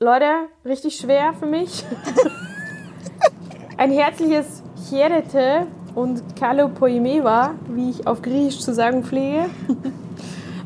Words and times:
Leute, 0.00 0.46
richtig 0.64 0.94
schwer 0.94 1.34
für 1.34 1.46
mich. 1.46 1.84
Ein 3.76 3.90
herzliches 3.90 4.62
Chierete 4.88 5.66
und 5.96 6.22
Kalopoimeva, 6.36 7.56
wie 7.68 7.90
ich 7.90 8.06
auf 8.06 8.22
Griechisch 8.22 8.60
zu 8.60 8.72
sagen 8.72 9.02
pflege. 9.02 9.46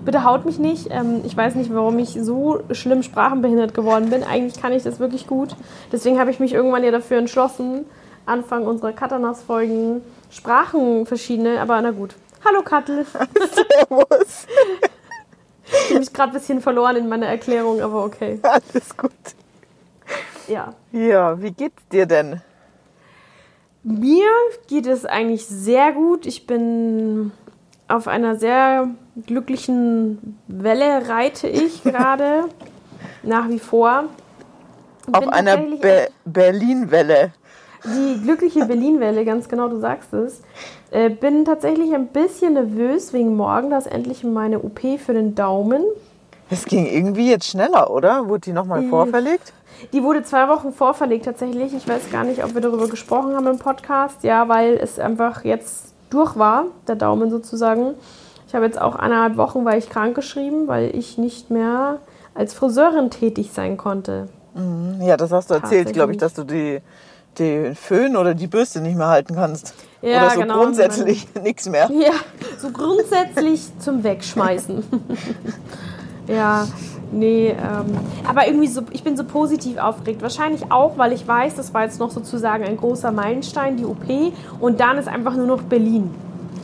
Bitte 0.05 0.25
haut 0.25 0.45
mich 0.45 0.59
nicht. 0.59 0.89
Ähm, 0.91 1.23
ich 1.25 1.35
weiß 1.35 1.55
nicht, 1.55 1.73
warum 1.73 1.99
ich 1.99 2.11
so 2.11 2.61
schlimm 2.73 3.03
sprachenbehindert 3.03 3.73
geworden 3.73 4.11
bin. 4.11 4.23
Eigentlich 4.23 4.61
kann 4.61 4.75
ich 4.75 4.83
das 4.83 5.01
wirklich 5.01 5.27
gut. 5.27 5.57
Deswegen 5.91 6.19
habe 6.19 6.31
ich 6.31 6.39
mich 6.39 6.53
irgendwann 6.53 6.85
ja 6.85 6.91
dafür 6.91 7.17
entschlossen, 7.17 7.87
Anfang 8.27 8.67
unserer 8.67 8.93
Katanas-Folgen 8.93 10.03
Sprachen 10.29 11.07
verschiedene, 11.07 11.59
aber 11.59 11.81
na 11.81 11.93
gut. 11.93 12.17
Hallo 12.45 12.61
Kattel. 12.63 13.07
Servus. 13.09 14.47
Ich 15.85 15.91
habe 15.91 16.01
mich 16.01 16.13
gerade 16.13 16.33
ein 16.33 16.35
bisschen 16.35 16.61
verloren 16.61 16.97
in 16.97 17.09
meiner 17.09 17.27
Erklärung, 17.27 17.81
aber 17.81 18.05
okay. 18.05 18.39
Alles 18.43 18.97
gut. 18.97 19.11
Ja. 20.49 20.75
Ja, 20.93 21.41
wie 21.41 21.53
geht's 21.53 21.87
dir 21.91 22.07
denn? 22.07 22.41
Mir 23.83 24.29
geht 24.69 24.87
es 24.87 25.05
eigentlich 25.05 25.47
sehr 25.47 25.93
gut. 25.93 26.27
Ich 26.27 26.47
bin 26.47 27.33
auf 27.89 28.09
einer 28.09 28.37
sehr 28.37 28.89
glücklichen 29.27 30.39
Welle 30.47 31.09
reite 31.09 31.49
ich 31.49 31.83
gerade. 31.85 32.45
nach 33.23 33.49
wie 33.49 33.59
vor. 33.59 34.05
Auf 35.11 35.29
einer 35.29 35.57
Be 35.57 36.09
Berlin-Welle. 36.25 37.33
Die 37.85 38.21
glückliche 38.23 38.65
Berlin-Welle, 38.67 39.25
ganz 39.25 39.49
genau, 39.49 39.69
du 39.69 39.79
sagst 39.79 40.13
es. 40.13 40.43
Äh, 40.91 41.11
bin 41.11 41.45
tatsächlich 41.45 41.95
ein 41.95 42.09
bisschen 42.09 42.55
nervös 42.55 43.13
wegen 43.13 43.37
morgen, 43.37 43.71
da 43.71 43.79
ist 43.79 43.87
endlich 43.87 44.25
meine 44.25 44.61
OP 44.61 44.81
für 44.99 45.15
den 45.15 45.35
Daumen. 45.35 45.83
Es 46.51 46.67
ging 46.67 46.87
irgendwie 46.87 47.31
jetzt 47.31 47.47
schneller, 47.47 47.91
oder? 47.91 48.29
Wurde 48.29 48.43
die 48.43 48.53
nochmal 48.53 48.83
vorverlegt? 48.83 49.53
Die 49.93 50.03
wurde 50.03 50.23
zwei 50.23 50.49
Wochen 50.49 50.73
vorverlegt 50.73 51.25
tatsächlich. 51.25 51.75
Ich 51.75 51.89
weiß 51.89 52.11
gar 52.13 52.25
nicht, 52.25 52.45
ob 52.45 52.55
wir 52.55 52.61
darüber 52.61 52.89
gesprochen 52.89 53.35
haben 53.35 53.47
im 53.47 53.59
Podcast. 53.59 54.23
Ja, 54.23 54.49
weil 54.49 54.75
es 54.75 54.99
einfach 54.99 55.45
jetzt 55.45 55.95
durch 56.11 56.37
war, 56.37 56.67
der 56.87 56.97
Daumen 56.97 57.31
sozusagen. 57.31 57.95
Ich 58.47 58.55
habe 58.55 58.67
jetzt 58.67 58.81
auch 58.81 58.97
eineinhalb 58.97 59.39
Wochen, 59.39 59.65
weil 59.65 59.79
ich 59.79 59.89
krank 59.89 60.15
geschrieben, 60.15 60.69
weil 60.69 60.95
ich 60.95 61.17
nicht 61.17 61.51
mehr 61.51 62.01
als 62.35 62.53
Friseurin 62.53 63.11
tätig 63.11 63.51
sein 63.53 63.79
konnte. 63.79 64.29
Mhm. 64.55 65.01
Ja, 65.01 65.17
das 65.17 65.33
hast 65.33 65.51
du 65.51 65.55
erzählt, 65.55 65.93
glaube 65.95 66.13
ich, 66.13 66.19
dass 66.19 66.35
du 66.35 66.45
die, 66.45 66.81
den 67.39 67.75
Föhn 67.75 68.17
oder 68.17 68.35
die 68.35 68.47
Bürste 68.47 68.81
nicht 68.81 68.97
mehr 68.97 69.09
halten 69.09 69.35
kannst. 69.35 69.75
Ja, 70.03 70.23
oder 70.23 70.31
so 70.31 70.41
genau, 70.41 70.59
grundsätzlich 70.59 71.29
nichts 71.43 71.69
mehr. 71.69 71.91
Ja, 71.93 72.13
so 72.59 72.71
grundsätzlich 72.71 73.61
zum 73.79 74.03
Wegschmeißen. 74.03 74.83
ja, 76.27 76.67
nee, 77.13 77.51
ähm, 77.51 77.97
aber 78.27 78.47
irgendwie 78.47 78.67
so, 78.67 78.83
ich 78.91 79.05
bin 79.05 79.17
so 79.17 79.25
positiv 79.25 79.79
aufgeregt. 79.79 80.21
Wahrscheinlich 80.23 80.71
auch, 80.71 80.99
weil 80.99 81.13
ich 81.13 81.27
weiß, 81.27 81.55
das 81.55 81.73
war 81.73 81.85
jetzt 81.85 82.01
noch 82.01 82.11
sozusagen 82.11 82.65
ein 82.65 82.77
großer 82.77 83.13
Meilenstein, 83.13 83.77
die 83.77 83.85
OP. 83.85 84.35
Und 84.61 84.81
dann 84.81 84.99
ist 84.99 85.09
einfach 85.09 85.37
nur 85.37 85.47
noch 85.47 85.63
Berlin. 85.63 86.11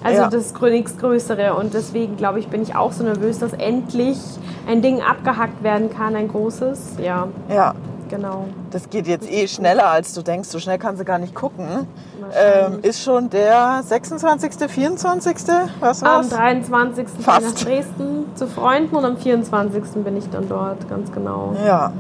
Also 0.03 0.23
ja. 0.23 0.29
das 0.29 0.53
nächstgrößere. 0.61 1.55
Und 1.55 1.75
deswegen, 1.75 2.17
glaube 2.17 2.39
ich, 2.39 2.49
bin 2.49 2.63
ich 2.63 2.75
auch 2.75 2.93
so 2.93 3.05
nervös, 3.05 3.39
dass 3.39 3.53
endlich 3.53 4.19
ein 4.67 4.83
Ding 4.83 5.01
abgehackt 5.01 5.63
werden 5.63 5.91
kann, 5.91 6.15
ein 6.15 6.29
großes. 6.29 6.97
Ja. 7.03 7.29
Ja. 7.49 7.75
Genau. 8.09 8.45
Das 8.71 8.89
geht 8.91 9.07
jetzt 9.07 9.31
eh 9.31 9.47
schneller, 9.47 9.87
als 9.87 10.15
du 10.15 10.23
denkst. 10.23 10.49
So 10.49 10.59
schnell 10.59 10.79
kannst 10.79 11.01
du 11.01 11.05
gar 11.05 11.19
nicht 11.19 11.35
gucken. 11.35 11.87
Ähm, 12.35 12.81
ist 12.83 13.03
schon 13.03 13.31
der 13.31 13.83
26., 13.83 14.71
24. 14.71 15.37
Was 15.81 16.03
war's? 16.03 16.31
Am 16.33 16.39
23. 16.39 17.09
Fast. 17.21 17.43
nach 17.43 17.65
Dresden 17.65 18.27
zu 18.35 18.47
Freunden 18.47 18.97
und 18.97 19.05
am 19.05 19.17
24. 19.17 19.83
bin 20.05 20.17
ich 20.17 20.29
dann 20.31 20.49
dort, 20.49 20.89
ganz 20.89 21.11
genau. 21.13 21.55
Ja. 21.65 21.93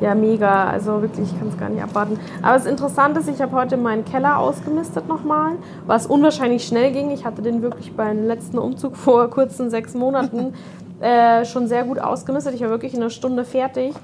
Ja, 0.00 0.14
mega. 0.14 0.64
Also 0.64 1.00
wirklich, 1.02 1.30
ich 1.32 1.38
kann 1.38 1.48
es 1.48 1.58
gar 1.58 1.68
nicht 1.68 1.82
abwarten. 1.82 2.18
Aber 2.42 2.54
das 2.54 2.66
Interessante 2.66 3.20
ist, 3.20 3.28
ich 3.28 3.40
habe 3.40 3.52
heute 3.52 3.76
meinen 3.76 4.04
Keller 4.04 4.38
ausgemistet 4.38 5.08
nochmal, 5.08 5.52
was 5.86 6.06
unwahrscheinlich 6.06 6.66
schnell 6.66 6.92
ging. 6.92 7.10
Ich 7.10 7.24
hatte 7.24 7.42
den 7.42 7.62
wirklich 7.62 7.94
beim 7.94 8.24
letzten 8.26 8.58
Umzug 8.58 8.96
vor 8.98 9.30
kurzen 9.30 9.70
sechs 9.70 9.94
Monaten 9.94 10.54
äh, 11.00 11.44
schon 11.44 11.68
sehr 11.68 11.84
gut 11.84 11.98
ausgemistet. 11.98 12.54
Ich 12.54 12.60
war 12.62 12.70
wirklich 12.70 12.94
in 12.94 13.00
einer 13.00 13.10
Stunde 13.10 13.44
fertig. 13.44 13.94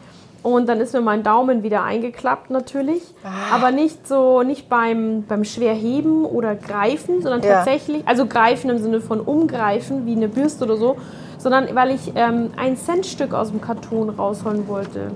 Und 0.43 0.69
dann 0.69 0.81
ist 0.81 0.95
mir 0.95 1.01
mein 1.01 1.23
Daumen 1.23 1.63
wieder 1.63 1.83
eingeklappt 1.83 2.51
natürlich. 2.51 3.03
Ah. 3.23 3.55
Aber 3.57 3.71
nicht 3.71 4.09
so, 4.09 4.43
nicht 4.43 4.69
beim, 4.69 5.25
beim 5.29 5.45
Schwerheben 5.45 6.25
oder 6.25 6.55
Greifen, 6.55 7.21
sondern 7.23 7.43
ja. 7.43 7.57
tatsächlich, 7.57 8.07
also 8.07 8.27
Greifen 8.27 8.71
im 8.71 8.79
Sinne 8.79 9.01
von 9.01 9.21
Umgreifen, 9.21 10.07
wie 10.07 10.13
eine 10.13 10.29
Bürste 10.29 10.65
oder 10.65 10.77
so, 10.77 10.97
sondern 11.41 11.75
weil 11.75 11.91
ich 11.91 12.13
ähm, 12.15 12.51
ein 12.57 12.77
Centstück 12.77 13.35
aus 13.35 13.51
dem 13.51 13.61
Karton 13.61 14.11
rausholen 14.11 14.69
wollte. 14.69 15.11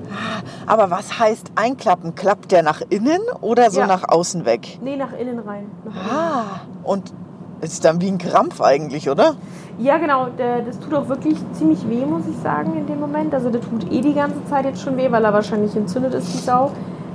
Aber 0.67 0.91
was 0.91 1.19
heißt 1.19 1.53
einklappen? 1.55 2.15
Klappt 2.15 2.53
der 2.53 2.63
nach 2.63 2.83
innen 2.89 3.21
oder 3.41 3.71
so 3.71 3.81
ja. 3.81 3.87
nach 3.87 4.09
außen 4.09 4.45
weg? 4.45 4.79
Nee, 4.83 4.97
nach 4.97 5.13
innen 5.13 5.39
rein. 5.39 5.71
Nach 5.85 5.95
ah, 5.95 6.45
innen. 6.67 6.85
und 6.85 7.15
ist 7.61 7.85
dann 7.85 8.01
wie 8.01 8.09
ein 8.09 8.19
Krampf 8.19 8.61
eigentlich, 8.61 9.09
oder? 9.09 9.35
Ja, 9.79 9.99
genau. 9.99 10.29
Das 10.37 10.79
tut 10.79 10.95
auch 10.95 11.09
wirklich 11.09 11.37
ziemlich 11.53 11.89
weh, 11.89 12.05
muss 12.05 12.23
ich 12.31 12.37
sagen, 12.39 12.77
in 12.77 12.87
dem 12.87 13.01
Moment. 13.01 13.35
Also 13.35 13.51
der 13.51 13.61
tut 13.61 13.91
eh 13.91 14.01
die 14.01 14.15
ganze 14.15 14.45
Zeit 14.45 14.65
jetzt 14.65 14.83
schon 14.83 14.97
weh, 14.97 15.11
weil 15.11 15.25
er 15.25 15.33
wahrscheinlich 15.33 15.75
entzündet 15.75 16.15
ist, 16.15 16.33
die 16.33 16.39
Sau. 16.39 16.71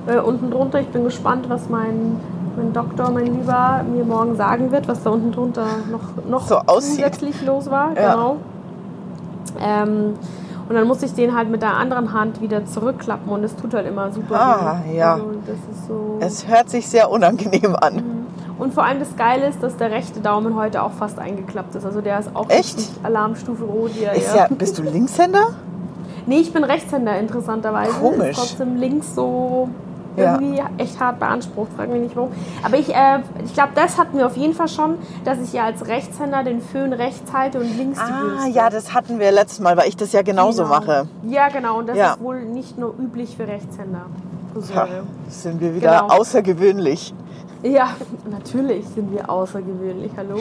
Äh, 0.07 0.19
unten 0.19 0.51
drunter, 0.51 0.79
ich 0.79 0.87
bin 0.87 1.03
gespannt, 1.03 1.49
was 1.49 1.69
mein, 1.69 2.17
mein 2.57 2.73
Doktor, 2.73 3.11
mein 3.11 3.27
Lieber, 3.27 3.83
mir 3.93 4.03
morgen 4.03 4.35
sagen 4.35 4.71
wird, 4.71 4.87
was 4.87 5.03
da 5.03 5.11
unten 5.11 5.31
drunter 5.31 5.65
noch, 5.91 6.25
noch 6.27 6.47
so 6.47 6.59
zusätzlich 6.79 7.45
los 7.45 7.69
war. 7.69 7.95
Ja. 7.95 8.13
Genau. 8.13 8.37
Ähm, 9.61 10.13
und 10.67 10.75
dann 10.75 10.87
muss 10.87 11.01
ich 11.01 11.13
den 11.13 11.35
halt 11.35 11.49
mit 11.49 11.61
der 11.61 11.75
anderen 11.75 12.13
Hand 12.13 12.41
wieder 12.41 12.65
zurückklappen 12.65 13.31
und 13.31 13.43
es 13.43 13.55
tut 13.55 13.73
halt 13.73 13.87
immer 13.87 14.11
super. 14.11 14.39
Ah, 14.39 14.81
weh. 14.85 14.97
ja. 14.97 15.13
Also, 15.13 15.25
so 15.87 16.17
es 16.19 16.47
hört 16.47 16.69
sich 16.69 16.87
sehr 16.87 17.09
unangenehm 17.09 17.75
an. 17.75 18.18
Und 18.59 18.73
vor 18.73 18.83
allem 18.83 18.99
das 18.99 19.15
Geile 19.15 19.47
ist, 19.47 19.63
dass 19.63 19.77
der 19.77 19.89
rechte 19.89 20.19
Daumen 20.19 20.55
heute 20.55 20.83
auch 20.83 20.91
fast 20.91 21.17
eingeklappt 21.17 21.75
ist. 21.75 21.85
Also 21.85 22.01
der 22.01 22.19
ist 22.19 22.35
auch 22.35 22.49
Echt? 22.49 22.77
Alarmstufe 23.03 23.63
rot. 23.63 23.91
Ja, 23.95 24.11
ist 24.11 24.35
ja. 24.35 24.47
bist 24.49 24.77
du 24.77 24.83
Linkshänder? 24.83 25.55
Nee, 26.25 26.39
ich 26.39 26.53
bin 26.53 26.63
Rechtshänder 26.63 27.17
interessanterweise. 27.17 27.93
Komisch. 27.93 28.31
Ist 28.31 28.37
trotzdem 28.37 28.75
links 28.75 29.15
so 29.15 29.69
irgendwie 30.19 30.57
ja. 30.57 30.69
echt 30.77 30.99
hart 30.99 31.19
beansprucht, 31.19 31.71
frag 31.75 31.89
mich 31.89 32.01
nicht 32.01 32.15
warum. 32.15 32.31
Aber 32.63 32.77
ich, 32.77 32.93
äh, 32.93 33.19
ich 33.43 33.53
glaube, 33.53 33.69
das 33.75 33.97
hatten 33.97 34.17
wir 34.17 34.25
auf 34.25 34.35
jeden 34.35 34.53
Fall 34.53 34.67
schon, 34.67 34.95
dass 35.23 35.39
ich 35.39 35.53
ja 35.53 35.65
als 35.65 35.87
Rechtshänder 35.87 36.43
den 36.43 36.61
Föhn 36.61 36.93
rechts 36.93 37.31
halte 37.31 37.59
und 37.59 37.77
links 37.77 37.99
ah, 37.99 38.07
die. 38.07 38.43
Ah, 38.43 38.47
ja, 38.47 38.69
das 38.69 38.93
hatten 38.93 39.19
wir 39.19 39.31
letztes 39.31 39.59
Mal, 39.59 39.77
weil 39.77 39.87
ich 39.87 39.95
das 39.95 40.11
ja 40.11 40.21
genauso 40.21 40.63
genau. 40.63 40.75
mache. 40.75 41.07
Ja, 41.23 41.49
genau. 41.49 41.79
Und 41.79 41.89
das 41.89 41.97
ja. 41.97 42.13
ist 42.13 42.21
wohl 42.21 42.41
nicht 42.41 42.77
nur 42.77 42.93
üblich 42.99 43.37
für 43.37 43.47
Rechtshänder. 43.47 44.05
Ha, 44.75 44.87
sind 45.29 45.61
wir 45.61 45.75
wieder 45.75 46.01
genau. 46.01 46.19
außergewöhnlich. 46.19 47.13
Ja, 47.61 47.89
natürlich 48.29 48.87
sind 48.87 49.11
wir 49.11 49.29
außergewöhnlich, 49.29 50.11
hallo. 50.15 50.39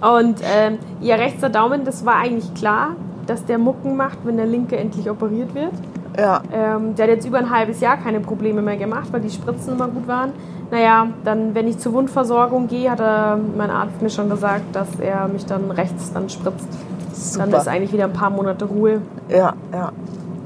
Und 0.00 0.40
ähm, 0.42 0.78
ja, 1.00 1.16
rechter 1.16 1.48
Daumen, 1.50 1.84
das 1.84 2.04
war 2.06 2.16
eigentlich 2.16 2.52
klar, 2.54 2.90
dass 3.26 3.44
der 3.44 3.58
Mucken 3.58 3.96
macht, 3.96 4.18
wenn 4.24 4.36
der 4.36 4.46
linke 4.46 4.76
endlich 4.76 5.10
operiert 5.10 5.54
wird. 5.54 5.72
Ja. 6.18 6.42
Ähm, 6.52 6.94
der 6.94 7.06
hat 7.06 7.10
jetzt 7.10 7.26
über 7.26 7.38
ein 7.38 7.50
halbes 7.50 7.80
Jahr 7.80 7.96
keine 7.96 8.20
Probleme 8.20 8.62
mehr 8.62 8.76
gemacht, 8.76 9.08
weil 9.12 9.20
die 9.20 9.30
Spritzen 9.30 9.74
immer 9.74 9.88
gut 9.88 10.06
waren. 10.06 10.32
Naja, 10.70 11.08
dann, 11.24 11.54
wenn 11.54 11.68
ich 11.68 11.78
zur 11.78 11.92
Wundversorgung 11.92 12.68
gehe, 12.68 12.90
hat 12.90 13.00
er, 13.00 13.38
mein 13.56 13.70
Arzt 13.70 14.00
mir 14.00 14.10
schon 14.10 14.30
gesagt, 14.30 14.74
dass 14.74 14.88
er 15.00 15.28
mich 15.28 15.44
dann 15.44 15.70
rechts 15.70 16.12
dann 16.12 16.28
spritzt. 16.28 16.68
Super. 17.12 17.46
Dann 17.46 17.60
ist 17.60 17.68
eigentlich 17.68 17.92
wieder 17.92 18.04
ein 18.04 18.12
paar 18.12 18.30
Monate 18.30 18.64
Ruhe. 18.64 19.00
Ja, 19.28 19.54
ja. 19.72 19.92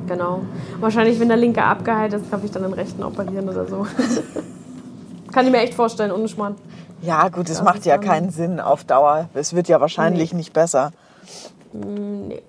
Genau. 0.09 0.43
Wahrscheinlich, 0.81 1.21
wenn 1.21 1.29
der 1.29 1.37
linke 1.37 1.63
abgeheilt 1.63 2.15
ist, 2.15 2.33
darf 2.33 2.43
ich 2.43 2.51
dann 2.51 2.63
den 2.63 2.73
rechten 2.73 3.03
operieren 3.03 3.49
oder 3.49 3.67
so. 3.67 3.87
Kann 5.33 5.47
ich 5.47 5.53
mir 5.53 5.59
echt 5.59 5.75
vorstellen, 5.75 6.11
ohne 6.11 6.27
Schmarrn. 6.29 6.57
Ja, 7.03 7.29
gut, 7.29 7.49
es 7.49 7.63
macht 7.63 7.85
ja 7.85 7.99
keinen 7.99 8.31
Sinn 8.31 8.59
auf 8.59 8.85
Dauer. 8.85 9.29
Es 9.35 9.55
wird 9.55 9.69
ja 9.69 9.81
wahrscheinlich 9.81 10.33
nee. 10.33 10.39
nicht 10.39 10.53
besser. 10.53 10.91
Mm, 11.73 12.29
nee. 12.29 12.43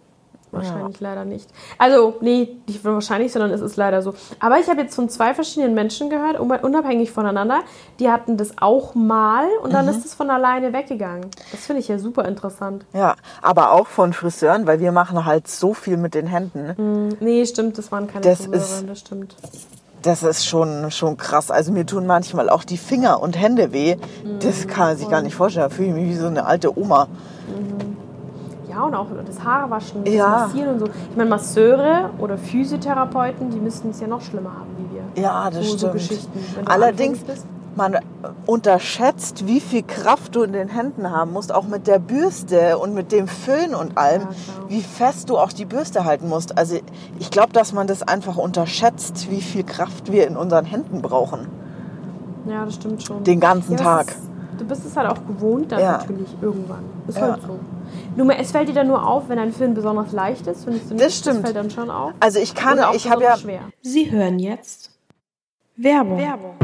Wahrscheinlich 0.52 1.00
ja. 1.00 1.10
leider 1.10 1.26
nicht. 1.26 1.48
Also, 1.78 2.16
nee, 2.22 2.58
nicht 2.68 2.84
wahrscheinlich, 2.84 3.32
sondern 3.32 3.52
es 3.52 3.62
ist 3.62 3.76
leider 3.76 4.02
so. 4.02 4.16
Aber 4.40 4.60
ich 4.60 4.68
habe 4.68 4.82
jetzt 4.82 4.96
von 4.96 5.08
zwei 5.08 5.34
verschiedenen 5.34 5.76
Menschen 5.76 6.10
gehört, 6.10 6.40
unabhängig 6.40 7.12
voneinander, 7.12 7.62
die 8.00 8.10
hatten 8.10 8.38
das 8.38 8.54
auch 8.60 8.96
mal 8.96 9.46
und 9.62 9.74
dann 9.74 9.86
mhm. 9.86 9.92
ist 9.92 10.06
es 10.06 10.14
von 10.16 10.30
alleine 10.30 10.74
weggegangen. 10.74 11.30
Das 11.52 11.66
finde 11.66 11.82
ich 11.82 11.88
ja 11.88 12.00
super 12.00 12.26
interessant. 12.26 12.86
Ja, 12.94 13.16
aber 13.42 13.74
auch 13.74 13.88
von 13.88 14.14
Friseuren, 14.14 14.66
weil 14.66 14.80
wir 14.80 14.92
machen 14.92 15.26
halt 15.26 15.48
so 15.48 15.74
viel 15.74 15.98
mit 15.98 16.16
den 16.16 16.26
Händen. 16.26 16.74
Mhm. 16.78 17.18
Nee, 17.20 17.46
stimmt, 17.46 17.78
das 17.78 17.92
waren 17.92 18.08
keine 18.08 18.24
das 18.24 18.46
Friseure, 18.46 18.84
das 18.88 19.00
stimmt. 19.00 19.36
Das 20.02 20.24
ist 20.24 20.48
schon, 20.48 20.92
schon 20.92 21.18
krass. 21.18 21.52
Also 21.52 21.74
mir 21.74 21.86
tun 21.86 22.08
manchmal 22.08 22.50
auch 22.50 22.64
die 22.64 22.78
Finger 22.78 23.22
und 23.22 23.38
Hände 23.38 23.74
weh. 23.74 23.98
Mhm, 23.98 24.40
das 24.40 24.66
kann 24.66 24.88
man 24.88 24.98
sich 24.98 25.10
gar 25.10 25.22
nicht 25.22 25.36
vorstellen. 25.36 25.70
Da 25.70 25.76
fühle 25.76 25.90
ich 25.90 25.94
mich 25.94 26.06
wie 26.06 26.16
so 26.16 26.28
eine 26.28 26.46
alte 26.46 26.78
Oma. 26.80 27.08
Mhm 27.48 27.99
und 28.84 28.96
auch 28.96 29.08
das 29.26 29.44
Haarwaschen, 29.44 30.04
das 30.04 30.14
ja. 30.14 30.30
Massieren 30.30 30.74
und 30.74 30.80
so. 30.80 30.86
Ich 31.10 31.18
meine, 31.18 31.30
Masseure 31.30 32.10
oder 32.20 32.38
Physiotherapeuten, 32.38 33.50
die 33.50 33.60
müssten 33.60 33.90
es 33.90 34.00
ja 34.00 34.08
noch 34.08 34.22
schlimmer 34.22 34.52
haben 34.52 34.70
wie 34.78 34.96
wir. 34.96 35.24
Ja, 35.24 35.50
das 35.50 35.66
so, 35.72 35.78
stimmt. 35.78 36.02
So 36.02 36.28
Allerdings, 36.66 37.20
man 37.76 37.98
unterschätzt, 38.46 39.48
wie 39.48 39.60
viel 39.60 39.84
Kraft 39.84 40.36
du 40.36 40.44
in 40.44 40.54
den 40.54 40.68
Händen 40.68 41.10
haben 41.12 41.34
musst, 41.34 41.54
auch 41.54 41.66
mit 41.66 41.88
der 41.88 42.00
Bürste 42.00 42.78
und 42.78 42.94
mit 42.94 43.12
dem 43.12 43.28
Föhn 43.28 43.74
und 43.74 43.98
allem, 43.98 44.24
Ja, 44.24 44.28
wie 44.68 44.82
fest 44.82 45.30
du 45.30 45.38
auch 45.38 45.52
die 45.54 45.66
Bürste 45.66 46.04
halten 46.04 46.28
musst. 46.28 46.58
Also 46.58 46.80
ich 47.20 47.32
glaube, 47.32 47.54
dass 47.54 47.74
man 47.74 47.88
das 47.88 48.04
einfach 48.04 48.38
unterschätzt, 48.38 49.32
wie 49.32 49.42
viel 49.42 49.64
Kraft 49.64 50.12
wir 50.12 50.28
in 50.28 50.36
unseren 50.36 50.66
Händen 50.66 51.02
brauchen. 51.02 51.48
Ja, 52.46 52.66
das 52.66 52.76
stimmt 52.76 53.04
schon. 53.04 53.24
Den 53.24 53.40
ganzen 53.40 53.74
Ja, 53.74 53.84
Tag. 53.84 54.12
Ist, 54.12 54.20
du 54.58 54.66
bist 54.66 54.86
es 54.86 54.98
halt 54.98 55.10
auch 55.10 55.26
gewohnt 55.28 55.72
dann 55.72 55.80
Ja. 55.80 55.92
natürlich 55.94 56.36
irgendwann. 56.42 56.84
Ist 57.08 57.22
halt 57.22 57.42
so. 57.42 57.60
Nur 58.16 58.36
es 58.36 58.52
fällt 58.52 58.70
dir 58.70 58.74
dann 58.74 58.88
nur 58.88 59.06
auf, 59.08 59.30
wenn 59.30 59.40
ein 59.40 59.54
Film 59.54 59.74
besonders 59.74 60.12
leicht 60.12 60.48
ist, 60.48 60.64
findest 60.64 60.90
du 60.90 60.96
nicht? 60.96 61.06
Das 61.06 61.18
stimmt. 61.18 61.38
Das 61.38 61.44
fällt 61.44 61.56
dann 61.56 61.70
schon 61.70 61.90
auf. 61.90 62.14
Also 62.20 62.40
ich 62.40 62.56
kann, 62.56 62.80
auch 62.80 62.94
ich 62.94 63.10
habe 63.10 63.24
ja, 63.24 63.38
schwer. 63.38 63.62
Sie 63.82 64.12
hören 64.12 64.40
jetzt 64.40 64.92
Werbung. 65.76 66.18
Werbung. 66.18 66.56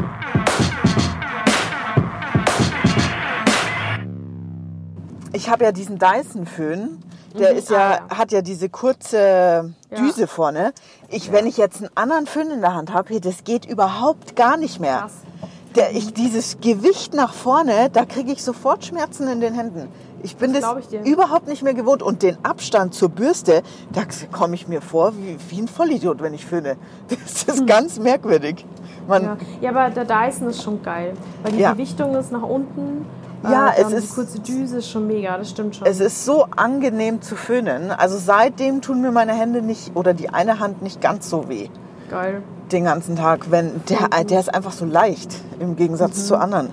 ich 5.35 5.49
habe 5.49 5.65
ja 5.65 5.71
diesen 5.71 5.99
Dyson-Föhn. 5.99 6.99
Der 7.37 7.51
ist 7.51 7.69
ja, 7.69 8.05
Ah, 8.07 8.17
hat 8.19 8.31
ja 8.31 8.41
diese 8.41 8.69
kurze 8.69 9.73
Ja. 9.91 9.97
Düse 9.97 10.27
vorne. 10.27 10.73
Ich, 11.09 11.31
Wenn 11.31 11.47
ich 11.47 11.57
jetzt 11.57 11.81
einen 11.81 11.89
anderen 11.95 12.27
Föhn 12.27 12.49
in 12.49 12.61
der 12.61 12.73
Hand 12.73 12.93
habe, 12.93 13.09
hey, 13.09 13.19
das 13.19 13.43
geht 13.43 13.65
überhaupt 13.65 14.35
gar 14.35 14.55
nicht 14.57 14.79
mehr. 14.79 14.99
Krass. 14.99 15.13
Der, 15.75 15.91
ich, 15.91 16.13
dieses 16.13 16.61
Gewicht 16.61 17.13
nach 17.13 17.33
vorne, 17.33 17.89
da 17.91 18.05
kriege 18.05 18.31
ich 18.31 18.41
sofort 18.41 18.85
Schmerzen 18.85 19.27
in 19.27 19.41
den 19.41 19.53
Händen. 19.53 19.89
Ich 20.25 20.37
bin 20.37 20.53
Das 20.53 20.61
das, 20.61 21.05
überhaupt 21.07 21.47
nicht 21.47 21.61
mehr 21.61 21.75
gewohnt. 21.75 22.01
Und 22.01 22.23
den 22.23 22.35
Abstand 22.43 22.95
zur 22.95 23.09
Bürste, 23.09 23.61
da 23.93 24.01
komme 24.31 24.55
ich 24.55 24.67
mir 24.67 24.81
vor 24.81 25.13
wie, 25.17 25.37
wie 25.49 25.61
ein 25.61 25.67
Vollidiot, 25.67 26.19
wenn 26.21 26.33
ich 26.33 26.45
föhne. 26.45 26.77
Das 27.09 27.43
ist 27.43 27.67
ganz 27.67 27.99
merkwürdig. 27.99 28.65
Man, 29.07 29.21
Hm. 29.21 29.37
Ja. 29.61 29.71
ja, 29.71 29.79
aber 29.81 29.89
der 29.93 30.05
Dyson 30.05 30.49
ist 30.49 30.63
schon 30.63 30.81
geil. 30.81 31.13
Weil 31.43 31.51
die 31.51 31.59
Ja. 31.59 31.73
Gewichtung 31.73 32.15
ist 32.15 32.31
nach 32.31 32.41
unten. 32.41 33.05
Ja, 33.43 33.69
äh, 33.69 33.83
es 33.83 33.91
ist- 33.91 34.09
Die 34.11 34.15
kurze 34.15 34.39
Düse 34.39 34.77
ist 34.77 34.89
schon 34.89 35.05
mega, 35.05 35.37
das 35.37 35.51
stimmt 35.51 35.75
schon. 35.75 35.85
Es 35.85 35.99
ist 35.99 36.25
so 36.25 36.47
angenehm 36.55 37.21
zu 37.21 37.35
föhnen. 37.35 37.91
Also 37.91 38.17
seitdem 38.17 38.81
tun 38.81 39.01
mir 39.01 39.11
meine 39.11 39.33
Hände 39.33 39.61
nicht 39.61 39.95
oder 39.95 40.15
die 40.15 40.29
eine 40.29 40.59
Hand 40.59 40.81
nicht 40.81 40.99
ganz 41.01 41.29
so 41.29 41.47
weh 41.47 41.69
geil. 42.09 42.41
den 42.71 42.85
ganzen 42.85 43.15
Tag. 43.15 43.51
Wenn 43.51 43.81
der, 43.89 44.23
der 44.23 44.39
ist 44.39 44.51
einfach 44.51 44.71
so 44.71 44.85
leicht 44.85 45.35
im 45.59 45.75
Gegensatz 45.75 46.17
Mhm. 46.17 46.23
zu 46.23 46.39
anderen 46.39 46.69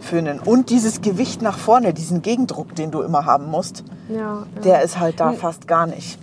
Föhnen. 0.00 0.40
Und 0.40 0.70
dieses 0.70 1.00
Gewicht 1.00 1.42
nach 1.42 1.58
vorne, 1.58 1.92
diesen 1.94 2.22
Gegendruck, 2.22 2.74
den 2.74 2.90
du 2.90 3.02
immer 3.02 3.24
haben 3.24 3.46
musst, 3.50 3.84
Ja, 4.08 4.16
ja. 4.16 4.46
der 4.64 4.82
ist 4.82 4.98
halt 4.98 5.20
da 5.20 5.30
Hm. 5.30 5.36
fast 5.38 5.66
gar 5.68 5.86
nicht. 5.86 6.18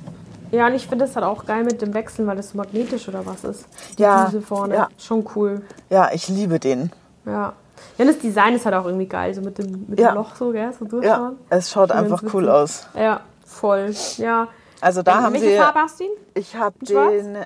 ja, 0.52 0.68
und 0.68 0.74
ich 0.76 0.88
finde 0.88 1.06
das 1.06 1.16
halt 1.16 1.26
auch 1.26 1.46
geil 1.46 1.64
mit 1.64 1.82
dem 1.82 1.94
Wechseln, 1.94 2.28
weil 2.28 2.36
das 2.38 2.50
so 2.52 2.58
magnetisch 2.58 3.08
oder 3.10 3.26
was 3.26 3.44
ist. 3.44 3.66
Die 3.98 4.04
Ja, 4.04 4.26
Düse 4.26 4.42
vorne. 4.42 4.76
ja. 4.76 4.88
Schon 4.98 5.26
cool. 5.36 5.62
Ja, 5.90 6.10
ich 6.14 6.28
liebe 6.30 6.60
den. 6.60 6.92
Ja. 7.26 7.54
Ja, 7.98 8.06
das 8.06 8.20
Design 8.20 8.54
ist 8.56 8.66
halt 8.66 8.76
auch 8.76 8.86
irgendwie 8.86 9.08
geil, 9.08 9.34
so 9.34 9.42
mit 9.42 9.58
dem, 9.58 9.86
mit 9.88 10.00
Ja. 10.00 10.12
dem 10.12 10.16
Loch 10.16 10.36
so, 10.36 10.52
gell, 10.52 10.72
so 10.78 10.86
Ja, 10.86 10.90
durchschauen. 10.90 11.38
es 11.50 11.70
schaut 11.72 11.92
einfach 11.92 12.24
cool 12.34 12.50
aus. 12.50 12.88
Ja, 12.98 13.20
voll. 13.46 13.94
Ja. 14.18 14.48
Also 14.82 15.02
da 15.02 15.22
haben 15.22 15.34
Welche 15.34 15.48
sie. 15.50 15.58
Farbe 15.58 15.80
hast 15.80 16.00
du 16.00 16.04
ihn? 16.06 16.10
Ich 16.36 16.56
habe 16.56 16.76
Schwarz? 16.86 17.12
den. 17.12 17.38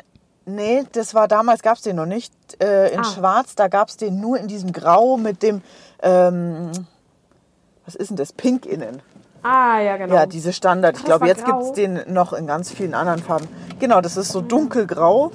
Nee, 0.45 0.85
das 0.94 1.13
war 1.13 1.27
damals, 1.27 1.62
gab 1.62 1.75
es 1.75 1.81
den 1.83 1.97
noch 1.97 2.06
nicht 2.06 2.33
äh, 2.63 2.94
in 2.94 3.00
Ah. 3.01 3.03
Schwarz. 3.03 3.56
Da 3.56 3.68
gab 3.68 3.89
es 3.89 3.97
den 3.97 4.19
nur 4.21 4.38
in 4.39 4.47
diesem 4.47 4.71
Grau 4.71 5.18
mit 5.18 5.44
dem. 5.44 5.62
Ähm, 6.01 6.71
was 7.85 7.95
ist 7.95 8.09
denn 8.09 8.17
das? 8.17 8.33
Pink 8.33 8.65
innen. 8.65 9.01
Ah, 9.44 9.79
ja, 9.79 9.97
genau. 9.97 10.13
Ja, 10.13 10.25
diese 10.25 10.51
Standard. 10.51 10.95
Ich 10.97 11.03
Ach, 11.03 11.07
das 11.07 11.17
glaube, 11.19 11.27
jetzt 11.27 11.45
gibt 11.45 11.61
es 11.61 11.71
den 11.73 12.01
noch 12.07 12.33
in 12.33 12.47
ganz 12.47 12.71
vielen 12.71 12.94
anderen 12.94 13.21
Farben. 13.21 13.47
Genau, 13.79 14.01
das 14.01 14.17
ist 14.17 14.29
so 14.31 14.41
dunkelgrau. 14.41 15.31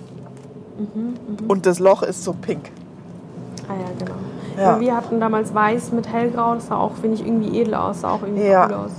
Mhm, 0.78 1.48
Und 1.48 1.66
das 1.66 1.78
Loch 1.78 2.02
ist 2.02 2.24
so 2.24 2.32
pink. 2.32 2.70
ah, 3.68 3.72
ja, 3.74 3.88
genau. 3.98 4.14
Ja. 4.56 4.62
Ja. 4.74 4.80
Wir 4.80 4.96
hatten 4.96 5.18
damals 5.18 5.54
weiß 5.54 5.92
mit 5.92 6.08
hellgrau, 6.12 6.54
das 6.56 6.66
sah 6.66 6.76
auch, 6.76 6.92
finde 6.96 7.16
ich, 7.16 7.26
irgendwie 7.26 7.58
edel 7.58 7.74
aus, 7.74 8.02
sah 8.02 8.10
auch 8.12 8.22
irgendwie 8.22 8.46
Ja. 8.46 8.66
cool 8.66 8.74
aus. 8.74 8.90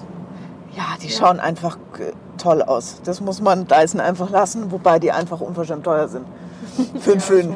Ja, 0.75 0.83
die 0.99 1.09
schauen 1.09 1.39
einfach 1.39 1.77
äh, 1.99 2.11
toll 2.39 2.63
aus. 2.63 2.99
Das 3.03 3.21
muss 3.21 3.39
man 3.39 3.67
Dyson 3.67 3.99
einfach 3.99 4.31
lassen, 4.31 4.71
wobei 4.71 4.97
die 4.97 5.11
einfach 5.11 5.39
unverschämt 5.41 5.83
teuer 5.83 6.07
sind. 6.07 6.25
Für 6.99 7.11
einen 7.11 7.19
Ja, 7.19 7.25
Föhn. 7.25 7.55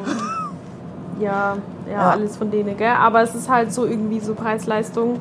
Ja, 1.18 1.56
ja, 1.90 1.92
Ja. 1.98 2.10
alles 2.10 2.36
von 2.36 2.50
denen, 2.50 2.76
gell? 2.76 2.92
Aber 2.98 3.22
es 3.22 3.34
ist 3.34 3.48
halt 3.48 3.72
so 3.72 3.84
irgendwie 3.86 4.20
so 4.20 4.34
Preis-Leistung. 4.34 5.16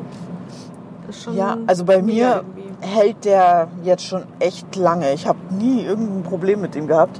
Ist 1.09 1.23
schon 1.23 1.35
Ja, 1.35 1.55
also 1.67 1.85
bei 1.85 2.01
mir 2.01 2.43
irgendwie. 2.43 2.63
hält 2.81 3.25
der 3.25 3.67
jetzt 3.83 4.03
schon 4.03 4.23
echt 4.39 4.75
lange. 4.75 5.13
Ich 5.13 5.27
habe 5.27 5.37
nie 5.57 5.83
irgendein 5.83 6.23
Problem 6.23 6.61
mit 6.61 6.75
dem 6.75 6.87
gehabt. 6.87 7.19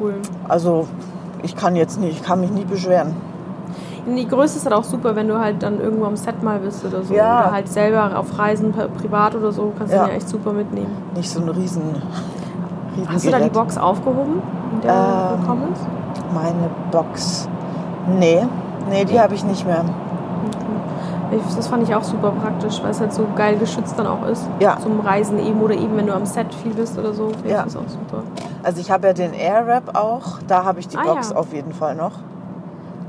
Cool. 0.00 0.14
Also 0.48 0.86
ich 1.42 1.56
kann 1.56 1.74
jetzt 1.76 2.00
nicht, 2.00 2.12
ich 2.20 2.22
kann 2.22 2.40
mich 2.40 2.50
nie 2.50 2.64
beschweren. 2.64 3.14
Die 4.06 4.26
Größe 4.26 4.56
ist 4.56 4.64
halt 4.64 4.74
auch 4.74 4.84
super, 4.84 5.14
wenn 5.14 5.28
du 5.28 5.38
halt 5.38 5.62
dann 5.62 5.78
irgendwo 5.80 6.06
am 6.06 6.16
Set 6.16 6.42
mal 6.42 6.58
bist 6.58 6.84
oder 6.84 7.02
so. 7.02 7.12
Ja. 7.14 7.40
Oder 7.40 7.52
halt 7.52 7.68
selber 7.68 8.18
auf 8.18 8.38
Reisen, 8.38 8.72
pri- 8.72 8.88
privat 8.88 9.34
oder 9.34 9.52
so, 9.52 9.72
kannst 9.76 9.92
Ja. 9.92 10.04
du 10.04 10.10
ja 10.10 10.16
echt 10.16 10.28
super 10.28 10.52
mitnehmen. 10.52 10.90
Nicht 11.14 11.28
so 11.30 11.40
ein 11.40 11.48
riesen, 11.48 11.82
riesen 12.96 13.08
Hast 13.12 13.26
du 13.26 13.30
da 13.30 13.36
die 13.36 13.42
Gerät. 13.44 13.52
Box 13.52 13.76
aufgehoben, 13.76 14.40
in 14.74 14.80
der 14.80 14.92
Ähm, 14.92 15.00
du 15.36 15.40
gekommen 15.42 15.72
ist? 15.72 15.82
Meine 16.34 16.70
Box. 16.90 17.48
Nee, 18.18 18.46
nee, 18.88 19.04
die 19.04 19.20
habe 19.20 19.34
ich 19.34 19.44
nicht 19.44 19.66
mehr. 19.66 19.84
Ich, 21.32 21.54
das 21.54 21.68
fand 21.68 21.84
ich 21.84 21.94
auch 21.94 22.02
super 22.02 22.32
praktisch, 22.32 22.82
weil 22.82 22.90
es 22.90 22.98
halt 23.00 23.12
so 23.12 23.24
geil 23.36 23.56
geschützt 23.56 23.94
dann 23.96 24.06
auch 24.08 24.26
ist. 24.26 24.48
Ja. 24.58 24.78
Zum 24.80 24.98
Reisen 25.00 25.38
eben 25.38 25.60
oder 25.60 25.74
eben, 25.74 25.96
wenn 25.96 26.06
du 26.08 26.12
am 26.14 26.26
Set 26.26 26.52
viel 26.52 26.74
bist 26.74 26.98
oder 26.98 27.12
so. 27.14 27.28
Finde 27.28 27.50
Ja. 27.50 27.62
das 27.62 27.76
auch 27.76 27.88
super. 27.88 28.24
Also 28.64 28.80
ich 28.80 28.90
habe 28.90 29.06
ja 29.06 29.12
den 29.12 29.32
Airwrap 29.32 29.96
auch, 29.96 30.40
da 30.48 30.64
habe 30.64 30.80
ich 30.80 30.88
die 30.88 30.98
Ah, 30.98 31.04
Box 31.04 31.30
ja. 31.30 31.36
auf 31.36 31.52
jeden 31.52 31.72
Fall 31.72 31.94
noch. 31.94 32.12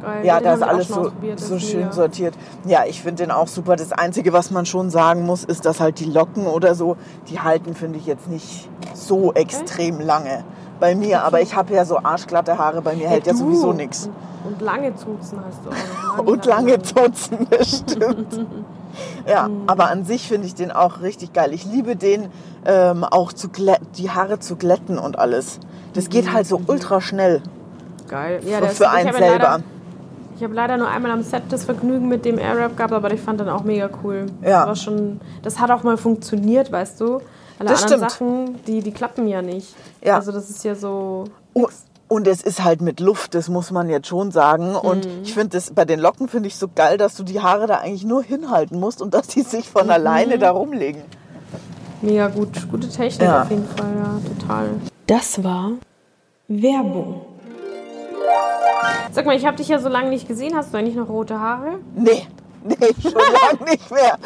Geil. 0.03 0.23
Ja, 0.25 0.37
den 0.37 0.43
da 0.45 0.53
ist 0.53 0.63
alles 0.63 0.87
so, 0.87 1.11
so 1.35 1.55
ist 1.55 1.63
schön 1.69 1.79
mega. 1.81 1.91
sortiert. 1.93 2.33
Ja, 2.65 2.81
ich 2.87 3.01
finde 3.01 3.23
den 3.23 3.31
auch 3.31 3.47
super. 3.47 3.75
Das 3.75 3.91
Einzige, 3.91 4.33
was 4.33 4.51
man 4.51 4.65
schon 4.67 4.89
sagen 4.91 5.25
muss, 5.25 5.43
ist, 5.43 5.65
dass 5.65 5.79
halt 5.79 5.99
die 5.99 6.05
Locken 6.05 6.45
oder 6.47 6.75
so, 6.75 6.97
die 7.27 7.39
halten, 7.39 7.73
finde 7.73 7.97
ich 7.97 8.05
jetzt 8.05 8.27
nicht 8.29 8.69
so 8.93 9.33
extrem 9.33 9.99
lange. 9.99 10.43
Bei 10.79 10.95
mir, 10.95 11.23
aber 11.23 11.41
ich 11.41 11.55
habe 11.55 11.73
ja 11.73 11.85
so 11.85 11.97
arschglatte 11.99 12.57
Haare, 12.57 12.81
bei 12.81 12.95
mir 12.95 13.07
hält 13.09 13.25
ja 13.27 13.33
du. 13.33 13.39
sowieso 13.39 13.73
nichts. 13.73 14.09
Und, 14.43 14.61
lange 14.61 14.95
Zuzen 14.95 15.39
hast 15.45 15.65
du 15.65 15.69
auch 15.69 16.17
noch. 16.17 16.25
Und 16.25 16.45
lange 16.45 16.81
Zotzen, 16.81 17.47
das 17.49 17.79
stimmt. 17.79 18.45
Ja, 19.27 19.49
aber 19.67 19.89
an 19.89 20.03
sich 20.03 20.27
finde 20.27 20.47
ich 20.47 20.55
den 20.55 20.71
auch 20.71 21.01
richtig 21.01 21.33
geil. 21.33 21.53
Ich 21.53 21.65
liebe 21.65 21.95
den 21.95 22.27
ähm, 22.65 23.03
auch 23.03 23.31
zu 23.33 23.47
die 23.97 24.09
Haare 24.09 24.39
zu 24.39 24.55
glätten 24.55 24.97
und 24.97 25.17
alles. 25.17 25.59
Das 25.93 26.09
geht 26.09 26.33
halt 26.33 26.47
so 26.47 26.61
ultra 26.67 27.01
schnell 27.01 27.41
Geil. 28.11 28.41
Ja, 28.45 28.59
für, 28.59 28.67
für 28.67 28.89
einen 28.89 29.13
selber. 29.13 29.37
Leider, 29.37 29.63
ich 30.35 30.43
habe 30.43 30.53
leider 30.53 30.77
nur 30.77 30.89
einmal 30.89 31.11
am 31.11 31.23
Set 31.23 31.43
das 31.49 31.63
Vergnügen 31.63 32.09
mit 32.09 32.25
dem 32.25 32.37
Airwrap 32.37 32.75
gehabt, 32.75 32.91
aber 32.93 33.13
ich 33.13 33.21
fand 33.21 33.39
den 33.39 33.47
auch 33.47 33.63
mega 33.63 33.89
cool. 34.03 34.25
Ja. 34.41 34.65
Das, 34.65 34.67
war 34.67 34.75
schon, 34.75 35.21
das 35.43 35.59
hat 35.59 35.71
auch 35.71 35.83
mal 35.83 35.97
funktioniert, 35.97 36.71
weißt 36.71 36.99
du. 36.99 37.21
Alle 37.57 37.69
Das 37.69 37.83
anderen 37.83 38.09
stimmt. 38.09 38.11
Sachen, 38.11 38.63
die, 38.65 38.81
die 38.81 38.91
klappen 38.91 39.27
ja 39.27 39.41
nicht. 39.41 39.73
Ja. 40.03 40.15
Also 40.15 40.31
das 40.31 40.49
ist 40.49 40.63
ja 40.65 40.75
so... 40.75 41.25
Oh, 41.53 41.67
Und 42.11 42.27
es 42.27 42.41
ist 42.41 42.61
halt 42.61 42.81
mit 42.81 42.99
Luft, 42.99 43.35
das 43.35 43.47
muss 43.47 43.71
man 43.71 43.89
jetzt 43.89 44.05
schon 44.07 44.31
sagen. 44.31 44.75
Und 44.75 45.05
Mhm. 45.05 45.21
ich 45.23 45.33
finde 45.33 45.55
das 45.55 45.71
bei 45.71 45.85
den 45.85 45.97
Locken 45.97 46.27
finde 46.27 46.47
ich 46.49 46.57
so 46.57 46.67
geil, 46.67 46.97
dass 46.97 47.15
du 47.15 47.23
die 47.23 47.39
Haare 47.39 47.67
da 47.67 47.75
eigentlich 47.77 48.03
nur 48.03 48.21
hinhalten 48.21 48.81
musst 48.81 49.01
und 49.01 49.13
dass 49.13 49.27
die 49.27 49.43
sich 49.43 49.65
Mhm. 49.73 49.79
von 49.79 49.89
alleine 49.89 50.37
da 50.37 50.51
rumlegen. 50.51 51.03
Mega 52.01 52.27
gut. 52.27 52.69
Gute 52.69 52.89
Technik 52.89 53.29
Ja. 53.29 53.43
auf 53.43 53.49
jeden 53.49 53.65
Fall, 53.65 53.93
ja, 53.95 54.19
total. 54.37 54.69
Das 55.07 55.41
war 55.41 55.71
Werbung. 56.49 57.21
Sag 59.13 59.25
mal, 59.25 59.37
ich 59.37 59.45
habe 59.45 59.55
dich 59.55 59.69
ja 59.69 59.79
so 59.79 59.87
lange 59.87 60.09
nicht 60.09 60.27
gesehen. 60.27 60.53
Hast 60.55 60.73
du 60.73 60.77
eigentlich 60.79 60.95
noch 60.95 61.07
rote 61.07 61.39
Haare? 61.39 61.75
Nee, 61.95 62.27
nee, 62.65 62.75
schon 63.01 63.13
lange 63.13 63.71
nicht 63.71 63.89
mehr. 63.89 64.17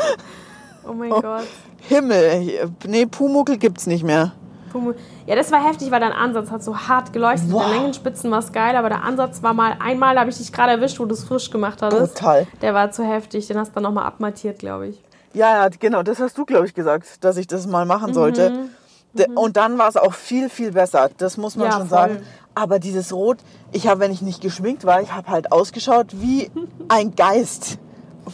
Oh 0.89 0.93
mein 0.93 1.11
Gott. 1.11 1.43
Himmel, 1.81 2.67
nee, 2.87 3.05
Pumuckel 3.05 3.57
gibt's 3.57 3.85
nicht 3.85 4.03
mehr. 4.03 4.31
Pummel. 4.75 4.95
Ja, 5.25 5.35
das 5.35 5.51
war 5.51 5.63
heftig, 5.65 5.89
weil 5.91 6.01
dein 6.01 6.11
Ansatz 6.11 6.51
hat 6.51 6.61
so 6.63 6.77
hart 6.77 7.13
geleuchtet. 7.13 7.49
Wow. 7.51 7.63
Der 7.65 7.77
Längenspitzen 7.79 8.29
war 8.29 8.43
geil, 8.51 8.75
aber 8.75 8.89
der 8.89 9.03
Ansatz 9.03 9.41
war 9.41 9.53
mal, 9.53 9.77
einmal 9.79 10.19
habe 10.19 10.29
ich 10.29 10.37
dich 10.37 10.51
gerade 10.51 10.73
erwischt, 10.73 10.99
wo 10.99 11.05
du 11.05 11.13
es 11.13 11.23
frisch 11.23 11.49
gemacht 11.49 11.81
hattest. 11.81 12.15
Brutal. 12.15 12.45
Der 12.61 12.73
war 12.73 12.91
zu 12.91 13.03
heftig, 13.05 13.47
den 13.47 13.57
hast 13.57 13.69
du 13.69 13.73
dann 13.75 13.83
nochmal 13.83 14.05
abmattiert, 14.05 14.59
glaube 14.59 14.87
ich. 14.87 15.01
Ja, 15.33 15.63
ja, 15.63 15.69
genau, 15.79 16.03
das 16.03 16.19
hast 16.19 16.37
du, 16.37 16.45
glaube 16.45 16.65
ich, 16.65 16.73
gesagt, 16.73 17.23
dass 17.23 17.37
ich 17.37 17.47
das 17.47 17.67
mal 17.67 17.85
machen 17.85 18.13
sollte. 18.13 18.67
De- 19.13 19.27
Und 19.33 19.55
dann 19.55 19.77
war 19.77 19.87
es 19.87 19.95
auch 19.95 20.13
viel, 20.13 20.49
viel 20.49 20.73
besser. 20.73 21.09
Das 21.17 21.37
muss 21.37 21.55
man 21.55 21.67
Mhm. 21.67 21.71
Ja, 21.71 21.77
schon 21.79 21.87
voll. 21.87 21.97
sagen. 21.97 22.17
Aber 22.53 22.79
dieses 22.79 23.13
Rot, 23.13 23.37
ich 23.71 23.87
habe, 23.87 23.99
wenn 24.01 24.11
ich 24.11 24.21
nicht 24.21 24.41
geschminkt 24.41 24.85
war, 24.85 25.01
ich 25.01 25.13
habe 25.13 25.29
halt 25.29 25.51
ausgeschaut 25.51 26.07
wie 26.21 26.51
ein 26.89 27.15
Geist. 27.15 27.79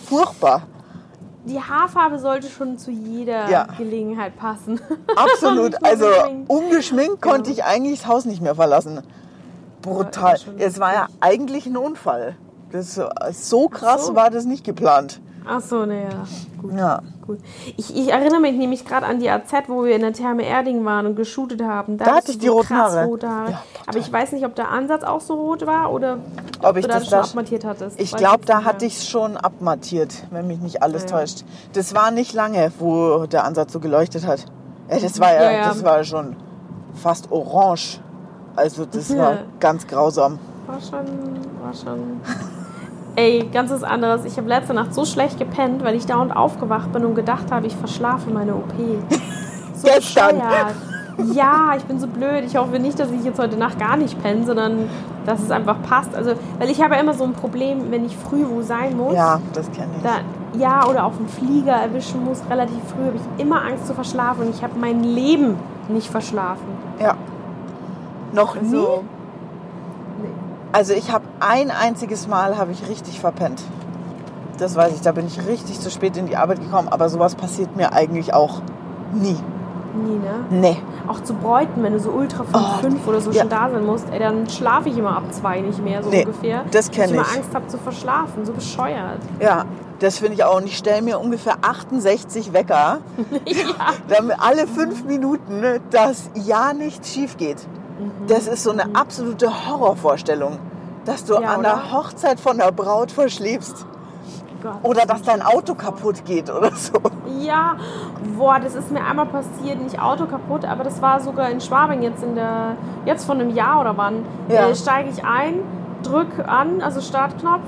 Furchtbar. 0.08 0.64
Die 1.46 1.60
Haarfarbe 1.60 2.20
sollte 2.20 2.48
schon 2.50 2.78
zu 2.78 2.92
jeder 2.92 3.50
Ja. 3.50 3.68
Gelegenheit 3.78 4.38
passen. 4.38 4.80
Absolut. 5.16 5.84
Also 5.84 6.06
geschminkt. 6.08 6.50
ungeschminkt 6.50 7.22
konnte 7.22 7.52
ich 7.52 7.64
eigentlich 7.64 8.02
das 8.02 8.08
Haus 8.08 8.26
nicht 8.26 8.42
mehr 8.42 8.56
verlassen. 8.56 9.02
Brutal. 9.82 10.38
Es 10.60 10.80
war 10.80 10.94
ja 10.94 11.08
eigentlich 11.20 11.66
ein 11.66 11.78
Unfall. 11.78 12.36
Das, 12.72 13.00
so 13.32 13.68
krass 13.68 14.08
so. 14.08 14.16
war 14.16 14.30
das 14.30 14.46
nicht 14.46 14.64
geplant. 14.64 15.20
Ach 15.46 15.60
so, 15.62 15.86
naja. 15.86 16.10
gut. 16.62 16.74
Ja. 16.78 17.02
gut. 17.26 17.40
Ich, 17.78 17.96
ich 17.96 18.12
erinnere 18.12 18.40
mich 18.40 18.56
nämlich 18.56 18.86
gerade 18.86 19.06
an 19.08 19.20
die 19.20 19.30
AZ, 19.30 19.52
wo 19.68 19.84
wir 19.84 19.96
in 19.96 20.02
der 20.02 20.14
Therme 20.14 20.44
Erding 20.44 20.86
waren 20.86 21.06
und 21.08 21.16
geshootet 21.16 21.64
haben. 21.64 21.98
Da 21.98 22.06
hattest 22.06 22.18
hatte 22.18 22.32
ich 22.34 22.38
die 22.40 22.48
roten 22.48 22.76
Haare. 22.78 23.06
rote 23.06 23.28
Haare. 23.30 23.52
Ja, 23.52 23.64
Aber 23.88 23.98
ich 23.98 24.12
weiß 24.12 24.34
nicht, 24.34 24.46
ob 24.46 24.56
der 24.56 24.70
Ansatz 24.70 25.04
auch 25.04 25.20
so 25.22 25.34
rot 25.34 25.66
war 25.66 25.92
oder 25.92 26.20
Ob 26.62 26.78
ich 26.78 26.84
du 26.84 26.90
da 26.90 27.00
das 27.00 27.04
schon 27.10 27.12
da- 27.12 27.22
abmattiert 27.24 27.66
hattest. 27.66 28.00
Ich 28.00 28.16
glaube, 28.16 28.46
da 28.46 28.64
hatte 28.64 28.86
ich 28.86 28.98
es 28.98 29.10
schon 29.10 29.36
abmattiert, 29.36 30.14
wenn 30.30 30.46
mich 30.48 30.60
nicht 30.60 30.84
alles 30.84 31.04
ja. 31.04 31.10
täuscht. 31.18 31.44
Das 31.74 31.96
war 31.96 32.12
nicht 32.12 32.34
lange, 32.34 32.72
wo 32.80 33.26
der 33.26 33.44
Ansatz 33.44 33.74
so 33.74 33.80
geleuchtet 33.80 34.28
hat. 34.28 34.46
Ja, 34.90 35.00
das 35.00 35.20
war 35.20 35.34
ja, 35.34 35.52
Ja, 35.52 35.68
das 35.70 35.84
war 35.84 36.04
schon 36.04 36.36
fast 36.94 37.32
orange. 37.32 38.00
Also 38.56 38.86
das 38.86 39.18
war 39.18 39.40
ganz 39.60 39.88
grausam. 39.88 40.38
War 40.68 40.80
schon, 40.80 41.06
war 41.64 41.74
schon. 41.74 42.22
Ey, 43.15 43.50
ganz 43.51 43.72
was 43.72 43.84
anderes. 43.84 44.25
Ich 44.25 44.38
habe 44.38 44.48
letzte 44.48 44.74
Nacht 44.74 44.94
so 44.94 45.06
schlecht 45.06 45.38
gepennt, 45.38 45.84
weil 45.84 45.96
ich 45.96 46.06
dauernd 46.06 46.36
aufgewacht 46.36 46.91
bin 46.94 47.06
und 47.06 47.15
gedacht 47.15 47.51
habe, 47.51 47.68
ich 47.68 47.75
verschlafe 47.75 48.30
meine 48.30 48.56
OP. 48.56 48.74
So 49.74 49.88
Gestern. 49.88 50.36
bescheuert. 50.36 50.75
Ja, 51.34 51.74
ich 51.75 51.84
bin 51.86 52.00
so 52.00 52.06
blöd. 52.06 52.44
Ich 52.46 52.56
hoffe 52.56 52.77
nicht, 52.77 53.00
dass 53.00 53.10
ich 53.12 53.24
jetzt 53.24 53.39
heute 53.39 53.58
Nacht 53.58 53.80
gar 53.80 53.98
nicht 53.98 54.22
penne, 54.22 54.46
sondern 54.46 54.89
dass 55.25 55.41
es 55.41 55.50
einfach 55.50 55.82
passt. 55.82 56.13
Also, 56.15 56.34
weil 56.60 56.70
ich 56.70 56.82
habe 56.84 56.96
ja 56.96 57.01
immer 57.01 57.13
so 57.13 57.24
ein 57.24 57.34
Problem, 57.34 57.89
wenn 57.89 58.06
ich 58.06 58.15
früh 58.15 58.46
wo 58.48 58.62
sein 58.62 58.96
muss. 58.96 59.15
Ja, 59.15 59.39
das 59.53 59.72
kenne 59.72 59.88
ich. 59.98 60.03
Da, 60.03 60.20
ja, 60.60 60.86
oder 60.88 61.06
auf 61.06 61.18
einen 61.18 61.27
Flieger 61.30 61.74
erwischen 61.74 62.24
muss, 62.24 62.41
relativ 62.50 62.77
früh, 62.96 63.06
habe 63.06 63.18
ich 63.18 63.44
immer 63.44 63.63
Angst 63.63 63.88
zu 63.88 63.94
verschlafen 63.94 64.46
und 64.46 64.56
ich 64.56 64.62
habe 64.62 64.74
mein 64.80 65.03
Leben 65.03 65.56
nicht 65.89 66.10
verschlafen. 66.10 66.68
Ja. 67.00 67.15
Noch 68.34 68.56
nie. 68.56 68.75
Also, 68.75 69.03
Also 70.72 70.94
ich 70.94 71.12
habe 71.12 71.25
ein 71.40 71.70
einziges 71.72 72.28
Mal 72.28 72.58
habe 72.58 72.72
ich 72.72 72.88
richtig 72.88 73.20
verpennt. 73.20 73.62
Das 74.58 74.75
weiß 74.75 74.94
ich, 74.94 75.01
da 75.01 75.12
bin 75.12 75.28
ich 75.28 75.46
richtig 75.48 75.80
zu 75.80 75.90
spät 75.90 76.16
in 76.18 76.28
die 76.28 76.38
Arbeit 76.38 76.60
gekommen, 76.62 76.88
aber 76.90 77.10
sowas 77.10 77.36
passiert 77.36 77.75
mir 77.75 77.94
eigentlich 77.94 78.34
auch 78.34 78.62
nie. 79.13 79.36
nie, 79.96 80.18
ne? 80.20 80.46
Nee. 80.50 80.78
Auch 81.08 81.22
zu 81.24 81.34
Bräuten, 81.34 81.82
wenn 81.84 81.94
du 81.94 82.00
so 82.00 82.12
ultra 82.12 82.44
früh 82.44 82.60
Oh, 82.60 82.80
fünf 82.82 83.08
oder 83.08 83.20
so 83.22 83.32
ja. 83.32 83.42
schon 83.42 83.50
da 83.50 83.70
sein 83.70 83.86
musst, 83.86 84.06
ey, 84.12 84.20
dann 84.20 84.48
schlafe 84.48 84.90
ich 84.90 84.98
immer 84.98 85.18
ab 85.18 85.24
zwei 85.34 85.60
nicht 85.62 85.84
mehr, 85.84 86.04
so 86.04 86.10
Nee, 86.10 86.25
ungefähr. 86.25 86.63
das 86.72 86.88
Weil 86.90 86.96
kenn 86.96 87.06
ich. 87.10 87.12
immer 87.16 87.24
ich. 87.24 87.38
Angst 87.38 87.56
habe 87.56 87.68
zu 87.68 87.78
verschlafen, 87.80 88.46
so 88.46 88.54
bescheuert. 88.54 89.20
Ja, 89.42 89.66
das 90.00 90.20
finde 90.20 90.34
ich 90.36 90.44
auch. 90.44 90.58
Und 90.58 90.66
ich 90.68 90.78
stelle 90.78 91.01
mir 91.01 91.20
ungefähr 91.20 91.56
68 91.63 92.54
Wecker, 92.54 93.00
ja. 93.46 93.56
damit 94.08 94.38
alle 94.40 94.68
fünf 94.68 95.04
Minuten, 95.06 95.63
dass 95.90 96.30
ja 96.36 96.72
nichts 96.74 97.12
schief 97.12 97.36
geht. 97.38 97.58
Das 98.27 98.48
ist 98.48 98.63
so 98.63 98.72
eine 98.72 98.96
absolute 98.96 99.50
Horrorvorstellung, 99.67 100.60
dass 101.05 101.25
du. 101.25 101.34
Ja, 101.34 101.50
an 101.50 101.60
oder? 101.60 101.70
der 101.70 101.91
Hochzeit 101.91 102.39
von 102.39 102.58
der 102.58 102.72
Braut 102.72 103.12
verschläfst. 103.12 103.86
Gott. 104.62 104.77
Oder 104.84 105.05
dass 105.05 105.24
dein 105.24 105.41
Auto 105.41 105.74
kaputt 105.74 106.24
geht 106.24 106.50
oder 106.50 106.72
so. 106.75 106.93
Ja, 107.39 107.75
boah, 108.38 108.60
das 108.60 108.75
ist 108.75 108.91
mir 108.91 109.03
einmal 109.03 109.25
passiert, 109.25 109.81
nicht 109.81 110.00
Auto 110.00 110.25
kaputt, 110.27 110.65
aber 110.65 110.84
das 110.84 111.01
war 111.01 111.20
sogar 111.20 111.50
in 111.50 111.60
Schwabing 111.60 112.03
jetzt 112.03 112.24
in 112.24 112.36
der, 112.36 112.75
jetzt 113.05 113.25
vor 113.25 113.36
einem 113.36 113.50
Jahr 113.50 113.81
oder 113.81 113.98
wann. 113.98 114.24
Ja. 114.50 114.70
Äh, 114.70 114.75
steige 114.75 115.10
ich 115.10 115.25
ein, 115.25 115.62
drück 116.03 116.39
an, 116.46 116.81
also 116.81 117.01
Startknopf 117.01 117.63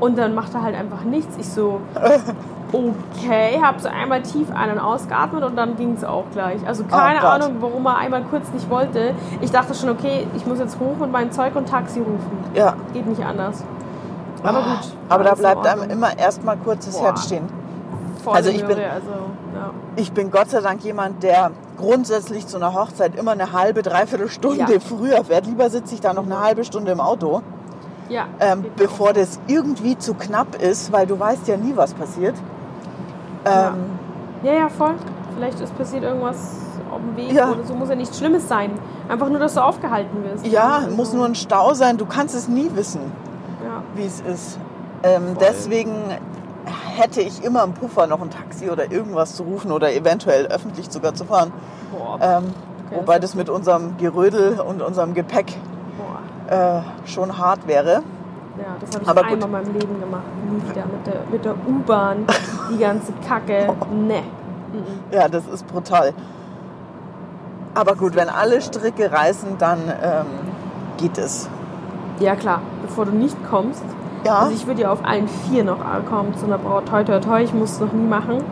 und 0.00 0.18
dann 0.18 0.34
macht 0.34 0.54
er 0.54 0.62
halt 0.62 0.74
einfach 0.74 1.04
nichts. 1.04 1.36
Ich 1.38 1.48
so, 1.48 1.80
okay, 2.72 3.60
hab 3.62 3.80
so 3.80 3.88
einmal 3.88 4.22
tief 4.22 4.48
ein- 4.54 4.70
und 4.72 4.78
ausgeatmet 4.78 5.44
und 5.44 5.56
dann 5.56 5.76
ging 5.76 5.94
es 5.94 6.04
auch 6.04 6.24
gleich. 6.32 6.60
Also 6.66 6.84
keine 6.84 7.20
Oh. 7.22 7.26
Ahnung, 7.26 7.56
warum 7.60 7.86
er 7.86 7.96
einmal 7.98 8.22
kurz 8.24 8.50
nicht 8.52 8.68
wollte. 8.70 9.14
Ich 9.40 9.50
dachte 9.50 9.74
schon, 9.74 9.88
okay, 9.90 10.26
ich 10.36 10.46
muss 10.46 10.58
jetzt 10.58 10.78
hoch 10.80 11.00
und 11.00 11.12
mein 11.12 11.32
Zeug 11.32 11.54
und 11.56 11.68
Taxi 11.68 12.00
rufen. 12.00 12.38
Ja. 12.54 12.74
Geht 12.92 13.06
nicht 13.06 13.24
anders. 13.24 13.62
Aber 14.42 14.58
gut. 14.62 14.92
Aber 15.08 15.24
da 15.24 15.34
bleibt 15.34 15.66
einem 15.66 15.90
immer 15.90 16.18
erstmal 16.18 16.56
kurz 16.56 16.86
das 16.86 16.96
Boah. 16.98 17.06
Herz 17.06 17.24
stehen. 17.24 17.48
Voll 18.22 18.34
also 18.34 18.50
ich 18.50 18.64
bin- 18.64 18.78
also, 18.78 19.10
ja. 19.54 19.70
Ich 19.96 20.12
bin 20.12 20.30
Gott 20.30 20.50
sei 20.50 20.60
Dank 20.60 20.82
jemand, 20.84 21.22
der 21.22 21.52
grundsätzlich 21.78 22.46
zu 22.46 22.56
einer 22.56 22.74
Hochzeit 22.74 23.14
immer 23.16 23.32
eine 23.32 23.52
halbe, 23.52 23.82
dreiviertel 23.82 24.28
Stunde 24.28 24.72
Ja. 24.74 24.80
früher 24.80 25.24
fährt. 25.24 25.46
Lieber 25.46 25.70
sitze 25.70 25.94
ich 25.94 26.00
da 26.00 26.12
noch 26.12 26.24
eine 26.24 26.40
halbe 26.40 26.64
Stunde 26.64 26.92
im 26.92 27.00
Auto, 27.00 27.42
Ja, 28.08 28.24
ähm, 28.40 28.64
bevor 28.76 29.10
auch. 29.10 29.12
das 29.12 29.38
irgendwie 29.46 29.96
zu 29.98 30.14
knapp 30.14 30.60
ist, 30.60 30.92
weil 30.92 31.06
du 31.06 31.18
weißt 31.18 31.46
ja 31.48 31.56
nie, 31.56 31.72
was 31.76 31.94
passiert. 31.94 32.34
Ja. 33.46 33.68
Ähm, 33.68 33.74
Ja, 34.42 34.52
ja, 34.52 34.68
voll. 34.68 34.94
Vielleicht 35.34 35.60
ist 35.60 35.76
passiert 35.76 36.02
irgendwas 36.04 36.56
auf 36.90 36.98
dem 37.00 37.16
Weg 37.16 37.32
Ja. 37.32 37.50
oder 37.50 37.64
so. 37.64 37.74
Muss 37.74 37.88
ja 37.88 37.94
nichts 37.94 38.18
Schlimmes 38.18 38.48
sein. 38.48 38.70
Einfach 39.08 39.28
nur, 39.28 39.38
dass 39.38 39.54
du 39.54 39.60
aufgehalten 39.60 40.22
wirst. 40.24 40.46
ja, 40.46 40.76
Also, 40.76 40.90
muss 40.96 41.12
nur 41.12 41.24
ein 41.26 41.34
Stau 41.34 41.74
sein. 41.74 41.96
Du 41.96 42.06
kannst 42.06 42.34
es 42.34 42.48
nie 42.48 42.70
wissen, 42.74 43.00
Ja, 43.64 43.82
wie 43.94 44.04
es 44.04 44.20
ist. 44.20 44.58
Ähm, 45.02 45.36
deswegen 45.40 45.92
hätte 46.96 47.20
ich 47.20 47.44
immer 47.44 47.62
im 47.64 47.72
Puffer 47.74 48.06
noch 48.06 48.20
ein 48.22 48.30
Taxi 48.30 48.70
oder 48.70 48.90
irgendwas 48.90 49.36
zu 49.36 49.42
rufen 49.44 49.70
oder 49.72 49.92
eventuell 49.94 50.46
öffentlich 50.46 50.90
sogar 50.90 51.14
zu 51.14 51.24
fahren. 51.24 51.52
boah. 51.92 52.18
Ähm, 52.20 52.44
Okay, 52.88 52.98
wobei 53.00 53.18
das 53.18 53.30
das 53.32 53.34
mit 53.34 53.48
unserem 53.50 53.96
Gerödel 53.96 54.60
und 54.60 54.80
unserem 54.80 55.12
Gepäck 55.14 55.56
äh, 56.48 56.80
schon 57.04 57.36
hart 57.36 57.66
wäre. 57.66 58.02
Ja, 58.58 58.76
das 58.80 58.90
habe 58.94 59.02
ich 59.04 59.08
Aber 59.08 59.20
einmal 59.24 59.36
gut. 59.36 59.44
in 59.44 59.52
meinem 59.52 59.72
Leben 59.74 60.00
gemacht. 60.00 60.22
Nie 60.50 60.70
wieder 60.70 60.86
mit 60.86 61.06
der, 61.06 61.20
mit 61.30 61.44
der 61.44 61.54
U-Bahn. 61.66 62.24
Die 62.70 62.78
ganze 62.78 63.12
Kacke. 63.26 63.68
Nee. 63.92 64.22
Mhm. 64.72 64.84
Ja, 65.12 65.28
das 65.28 65.46
ist 65.46 65.66
brutal. 65.68 66.12
Aber 67.74 67.94
gut, 67.94 68.16
wenn 68.16 68.28
alle 68.28 68.60
Stricke 68.60 69.12
reißen, 69.12 69.58
dann 69.58 69.78
ähm, 70.02 70.26
geht 70.96 71.18
es. 71.18 71.48
Ja, 72.18 72.34
klar. 72.34 72.60
Bevor 72.82 73.04
du 73.04 73.12
nicht 73.12 73.36
kommst. 73.48 73.84
Ja, 74.24 74.38
Also 74.38 74.52
ich 74.54 74.66
würde 74.66 74.82
ja 74.82 74.90
auf 74.90 75.04
allen 75.04 75.28
vier 75.28 75.62
noch 75.62 75.78
kommen 76.08 76.34
zu 76.36 76.46
einer 76.46 76.58
Braut. 76.58 76.86
Toi, 76.86 77.04
toi, 77.04 77.20
toi. 77.20 77.42
Ich 77.42 77.52
muss 77.54 77.72
es 77.72 77.80
noch 77.80 77.92
nie 77.92 78.06
machen. 78.06 78.42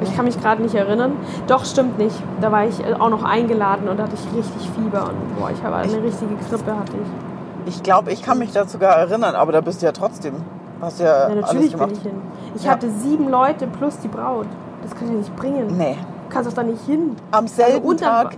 Ich 0.00 0.14
kann 0.14 0.24
mich 0.24 0.40
gerade 0.40 0.62
nicht 0.62 0.74
erinnern. 0.76 1.12
Doch, 1.48 1.64
stimmt 1.64 1.98
nicht. 1.98 2.16
Da 2.40 2.52
war 2.52 2.64
ich 2.66 2.82
auch 3.00 3.10
noch 3.10 3.24
eingeladen 3.24 3.88
und 3.88 3.98
da 3.98 4.04
hatte 4.04 4.14
ich 4.14 4.36
richtig 4.38 4.70
Fieber. 4.70 5.08
Und 5.08 5.36
boah, 5.38 5.50
ich 5.50 5.62
habe 5.62 5.74
eine 5.76 6.02
richtige 6.02 6.34
Grippe 6.48 6.76
hatte 6.78 6.92
ich. 6.92 7.27
Ich 7.66 7.82
glaube, 7.82 8.12
ich 8.12 8.22
kann 8.22 8.38
mich 8.38 8.52
da 8.52 8.66
sogar 8.66 8.96
erinnern, 8.96 9.34
aber 9.34 9.52
da 9.52 9.60
bist 9.60 9.82
du 9.82 9.86
ja 9.86 9.92
trotzdem. 9.92 10.34
Hast 10.80 11.00
ja, 11.00 11.06
Ja, 11.06 11.12
alles 11.24 11.40
natürlich 11.46 11.70
bin 11.72 11.78
gemacht. 11.80 11.92
ich 11.96 12.02
hin. 12.02 12.20
Ich 12.54 12.64
Ja. 12.64 12.70
hatte 12.72 12.90
sieben 12.90 13.28
Leute 13.28 13.66
plus 13.66 13.98
die 13.98 14.08
Braut. 14.08 14.46
Das 14.82 14.94
kann 14.94 15.06
ich 15.08 15.12
ja 15.12 15.18
nicht 15.18 15.36
bringen. 15.36 15.74
Nee. 15.76 15.96
Du 16.28 16.34
kannst 16.34 16.48
doch 16.50 16.54
da 16.54 16.62
nicht 16.62 16.84
hin. 16.86 17.16
Am 17.32 17.48
selben 17.48 17.84
und 17.84 18.00
dann- 18.00 18.24
Tag. 18.30 18.36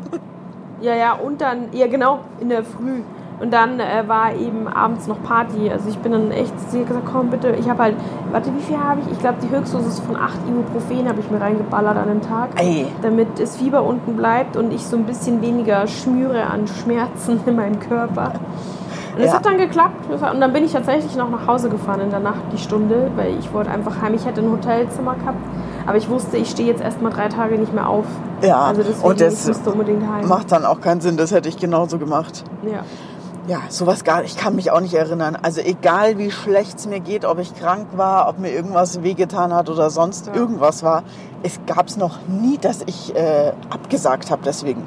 Ja, 0.81 0.95
ja, 0.95 1.12
und 1.12 1.41
dann, 1.43 1.69
ja 1.73 1.87
genau, 1.89 2.21
in 2.41 2.49
der 2.49 2.65
Früh. 2.65 3.03
Und 3.41 3.53
dann 3.55 3.81
äh, 3.81 4.05
war 4.07 4.35
eben 4.35 4.69
abends 4.69 5.07
noch 5.07 5.23
Party. 5.23 5.71
Also 5.71 5.89
ich 5.89 5.99
bin 5.99 6.12
dann 6.12 6.31
echt, 6.31 6.53
sie 6.71 6.81
hat 6.81 6.89
gesagt, 6.89 7.07
komm 7.11 7.31
bitte, 7.31 7.49
ich 7.59 7.69
habe 7.71 7.83
halt, 7.85 7.97
warte, 8.33 8.50
wie 8.55 8.61
viel 8.61 8.79
habe 8.79 9.00
ich? 9.00 9.12
Ich 9.12 9.19
glaube, 9.19 9.37
die 9.43 9.49
Höchstdosis 9.55 10.00
von 10.00 10.17
8 10.17 10.37
Ibuprofen 10.47 11.09
habe 11.09 11.21
ich 11.21 11.31
mir 11.31 11.41
reingeballert 11.41 11.97
an 11.97 12.09
dem 12.09 12.21
Tag. 12.23 12.50
Ey. 12.57 12.87
Damit 13.03 13.39
das 13.41 13.57
Fieber 13.57 13.83
unten 13.83 14.15
bleibt 14.17 14.57
und 14.57 14.73
ich 14.73 14.85
so 14.87 14.97
ein 14.97 15.05
bisschen 15.05 15.41
weniger 15.43 15.87
schmüre 15.87 16.45
an 16.47 16.67
Schmerzen 16.67 17.41
in 17.47 17.57
meinem 17.57 17.81
Körper. 17.81 18.33
Und 19.14 19.21
es 19.21 19.26
Ja. 19.26 19.35
hat 19.35 19.47
dann 19.47 19.59
geklappt. 19.59 20.09
Und 20.11 20.40
dann 20.40 20.52
bin 20.52 20.64
ich 20.64 20.73
tatsächlich 20.73 21.17
noch 21.17 21.31
nach 21.31 21.47
Hause 21.47 21.69
gefahren 21.69 22.00
in 22.00 22.11
der 22.11 22.21
Nacht, 22.21 22.40
die 22.52 22.59
Stunde, 22.59 23.11
weil 23.17 23.38
ich 23.38 23.52
wollte 23.52 23.71
einfach 23.71 24.00
heim. 24.00 24.14
Ich 24.14 24.25
hätte 24.26 24.40
ein 24.40 24.50
Hotelzimmer 24.50 25.14
gehabt, 25.14 25.38
aber 25.87 25.97
ich 25.97 26.09
wusste, 26.09 26.37
ich 26.37 26.50
stehe 26.50 26.69
jetzt 26.69 26.81
erst 26.83 27.02
mal 27.02 27.11
drei 27.11 27.29
Tage 27.29 27.59
nicht 27.59 27.73
mehr 27.75 27.88
auf. 27.88 28.05
Ja, 28.43 28.61
Also 28.62 28.83
deswegen, 28.83 29.09
und 29.09 29.21
das 29.21 29.49
unbedingt 29.67 30.02
heim. 30.09 30.29
macht 30.29 30.52
dann 30.52 30.64
auch 30.64 30.81
keinen 30.81 31.00
Sinn. 31.00 31.17
Das 31.17 31.33
hätte 31.33 31.49
ich 31.49 31.57
genauso 31.59 31.99
gemacht. 31.99 32.45
Ja. 32.62 32.81
Ja, 33.49 33.59
sowas 33.69 34.05
gar 34.05 34.23
Ich 34.23 34.37
kann 34.37 34.55
mich 34.55 34.71
auch 34.71 34.81
nicht 34.81 34.95
erinnern. 34.95 35.37
Also 35.43 35.61
egal 35.61 36.19
wie 36.19 36.31
schlecht 36.31 36.79
es 36.79 36.87
mir 36.87 37.00
geht, 37.00 37.25
ob 37.25 37.38
ich 37.40 37.55
krank 37.59 37.87
war, 37.97 38.29
ob 38.29 38.38
mir 38.38 38.50
irgendwas 38.52 39.02
wehgetan 39.02 39.52
hat 39.52 39.69
oder 39.69 39.90
sonst 39.90 40.29
Ja. 40.29 40.35
irgendwas 40.35 40.83
war. 40.85 41.02
Es 41.43 41.59
gab 41.67 41.88
es 41.88 41.97
noch 41.97 42.19
nie, 42.29 42.59
dass 42.59 42.83
ich 42.87 43.17
äh, 43.17 43.52
abgesagt 43.71 44.31
habe 44.31 44.43
deswegen. 44.45 44.83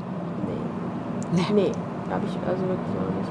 Nee. 1.33 1.41
Nee, 1.53 1.71
habe 2.11 2.23
ich 2.27 2.37
also 2.47 2.61
wirklich 2.61 2.95
auch 2.95 3.17
nicht. 3.17 3.22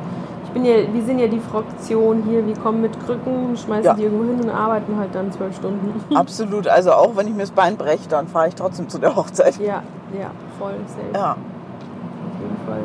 Bin 0.55 0.65
ja, 0.67 0.75
wir 0.93 1.03
sind 1.03 1.19
ja 1.19 1.29
die 1.29 1.41
Fraktion 1.41 2.25
hier, 2.29 2.47
wir 2.47 2.55
kommen 2.57 2.83
mit 2.83 2.93
Krücken, 3.07 3.57
schmeißen 3.57 3.85
Ja. 3.85 3.95
die 3.95 4.03
irgendwo 4.03 4.25
hin 4.25 4.41
und 4.41 4.51
arbeiten 4.51 4.97
halt 4.99 5.15
dann 5.15 5.33
zwölf 5.33 5.57
Stunden. 5.57 5.93
Absolut. 6.15 6.69
Also 6.69 6.93
auch 6.93 7.17
wenn 7.17 7.27
ich 7.27 7.33
mir 7.33 7.41
das 7.41 7.51
Bein 7.53 7.77
breche, 7.77 8.09
dann 8.09 8.27
fahre 8.29 8.49
ich 8.49 8.55
trotzdem 8.55 8.89
zu 8.89 8.99
der 8.99 9.17
Hochzeit. 9.17 9.59
Ja, 9.59 9.83
ja, 10.19 10.31
voll 10.59 10.75
safe. 10.87 11.01
Ja. 11.15 11.33
Auf 11.33 12.41
jeden 12.43 12.57
Fall. 12.67 12.81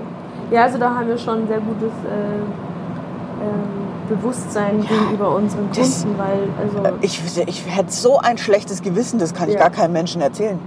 Ja, 0.51 0.63
also 0.63 0.77
da 0.77 0.95
haben 0.95 1.07
wir 1.09 1.17
schon 1.17 1.41
ein 1.41 1.47
sehr 1.47 1.59
gutes 1.59 1.91
äh, 2.05 3.43
ähm, 3.43 4.07
Bewusstsein 4.07 4.79
gegenüber 4.87 5.35
unseren 5.35 5.67
das- 5.75 6.03
Kunden, 6.03 6.17
weil, 6.17 6.47
also, 6.61 6.97
Ich, 7.01 7.21
ich 7.45 7.65
hätte 7.67 7.91
so 7.91 8.17
ein 8.19 8.37
schlechtes 8.37 8.81
Gewissen, 8.81 9.19
das 9.19 9.33
kann 9.33 9.49
ich 9.49 9.55
Ja. 9.55 9.59
gar 9.61 9.71
keinem 9.71 9.91
Menschen 9.91 10.21
erzählen. 10.21 10.57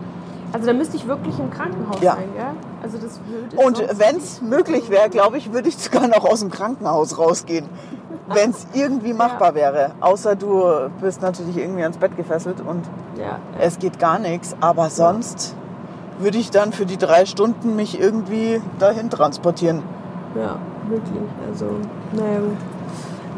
Also 0.53 0.67
da 0.67 0.73
müsste 0.73 0.97
ich 0.97 1.07
wirklich 1.07 1.39
im 1.39 1.51
Krankenhaus 1.51 2.01
Ja. 2.01 2.15
sein, 2.15 2.29
gell? 2.35 2.45
Also 2.83 2.99
das 2.99 3.21
würde 3.27 3.57
Und 3.57 3.99
wenn 3.99 4.17
es 4.17 4.41
möglich 4.43 4.91
wäre, 4.91 5.09
glaube 5.09 5.39
ich, 5.39 5.53
würde 5.53 5.69
ich 5.69 5.77
sogar 5.79 6.09
noch 6.09 6.25
aus 6.25 6.41
dem 6.41 6.51
Krankenhaus 6.51 7.19
rausgehen. 7.19 7.67
Wenn 8.33 8.51
es 8.51 8.67
irgendwie 8.75 9.13
machbar 9.13 9.55
wäre. 9.55 9.93
Außer 10.01 10.37
du 10.37 10.63
bist 11.01 11.21
natürlich 11.21 11.57
irgendwie 11.57 11.83
ans 11.83 11.97
Bett 11.97 12.17
gefesselt 12.17 12.61
und 12.61 12.85
Ja, 13.17 13.25
ja. 13.25 13.39
es 13.59 13.79
geht 13.79 13.99
gar 13.99 14.19
nichts. 14.19 14.55
Aber 14.61 14.89
sonst 14.89 15.55
würde 16.21 16.39
ich 16.39 16.51
dann 16.51 16.73
für 16.73 16.87
die 16.87 16.97
drei 16.97 17.27
Stunden 17.27 17.75
mich 17.77 17.99
irgendwie 18.01 18.61
dahin 18.79 19.11
transportieren. 19.11 19.83
Ja, 20.37 20.57
wirklich. 20.89 21.23
Also, 21.51 21.67
naja 22.13 22.39
gut. 22.41 22.57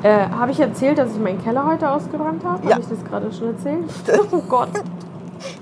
Äh, 0.02 0.28
habe 0.30 0.50
ich 0.50 0.60
erzählt, 0.60 0.98
dass 0.98 1.12
ich 1.12 1.18
meinen 1.20 1.42
Keller 1.42 1.64
heute 1.64 1.88
ausgeräumt 1.90 2.44
habe? 2.44 2.66
Ja. 2.66 2.72
Habe 2.72 2.82
ich 2.82 2.88
das 2.88 3.04
gerade 3.04 3.32
schon 3.32 3.48
erzählt? 3.48 3.84
oh 4.32 4.42
Gott. 4.48 4.70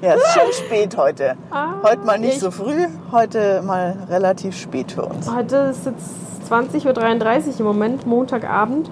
Ja, 0.02 0.14
es 0.14 0.22
ist 0.22 0.32
schon 0.34 0.52
spät 0.66 0.96
heute. 0.96 1.34
Ah, 1.50 1.74
heute 1.82 2.04
mal 2.04 2.18
nicht 2.18 2.34
ich- 2.34 2.40
so 2.40 2.50
früh, 2.50 2.86
heute 3.12 3.62
mal 3.62 3.96
relativ 4.08 4.56
spät 4.56 4.92
für 4.92 5.04
uns. 5.04 5.30
Heute 5.32 5.56
ist 5.70 5.86
jetzt 5.86 6.50
20.33 6.50 7.54
Uhr 7.54 7.60
im 7.60 7.66
Moment, 7.66 8.06
Montagabend, 8.06 8.90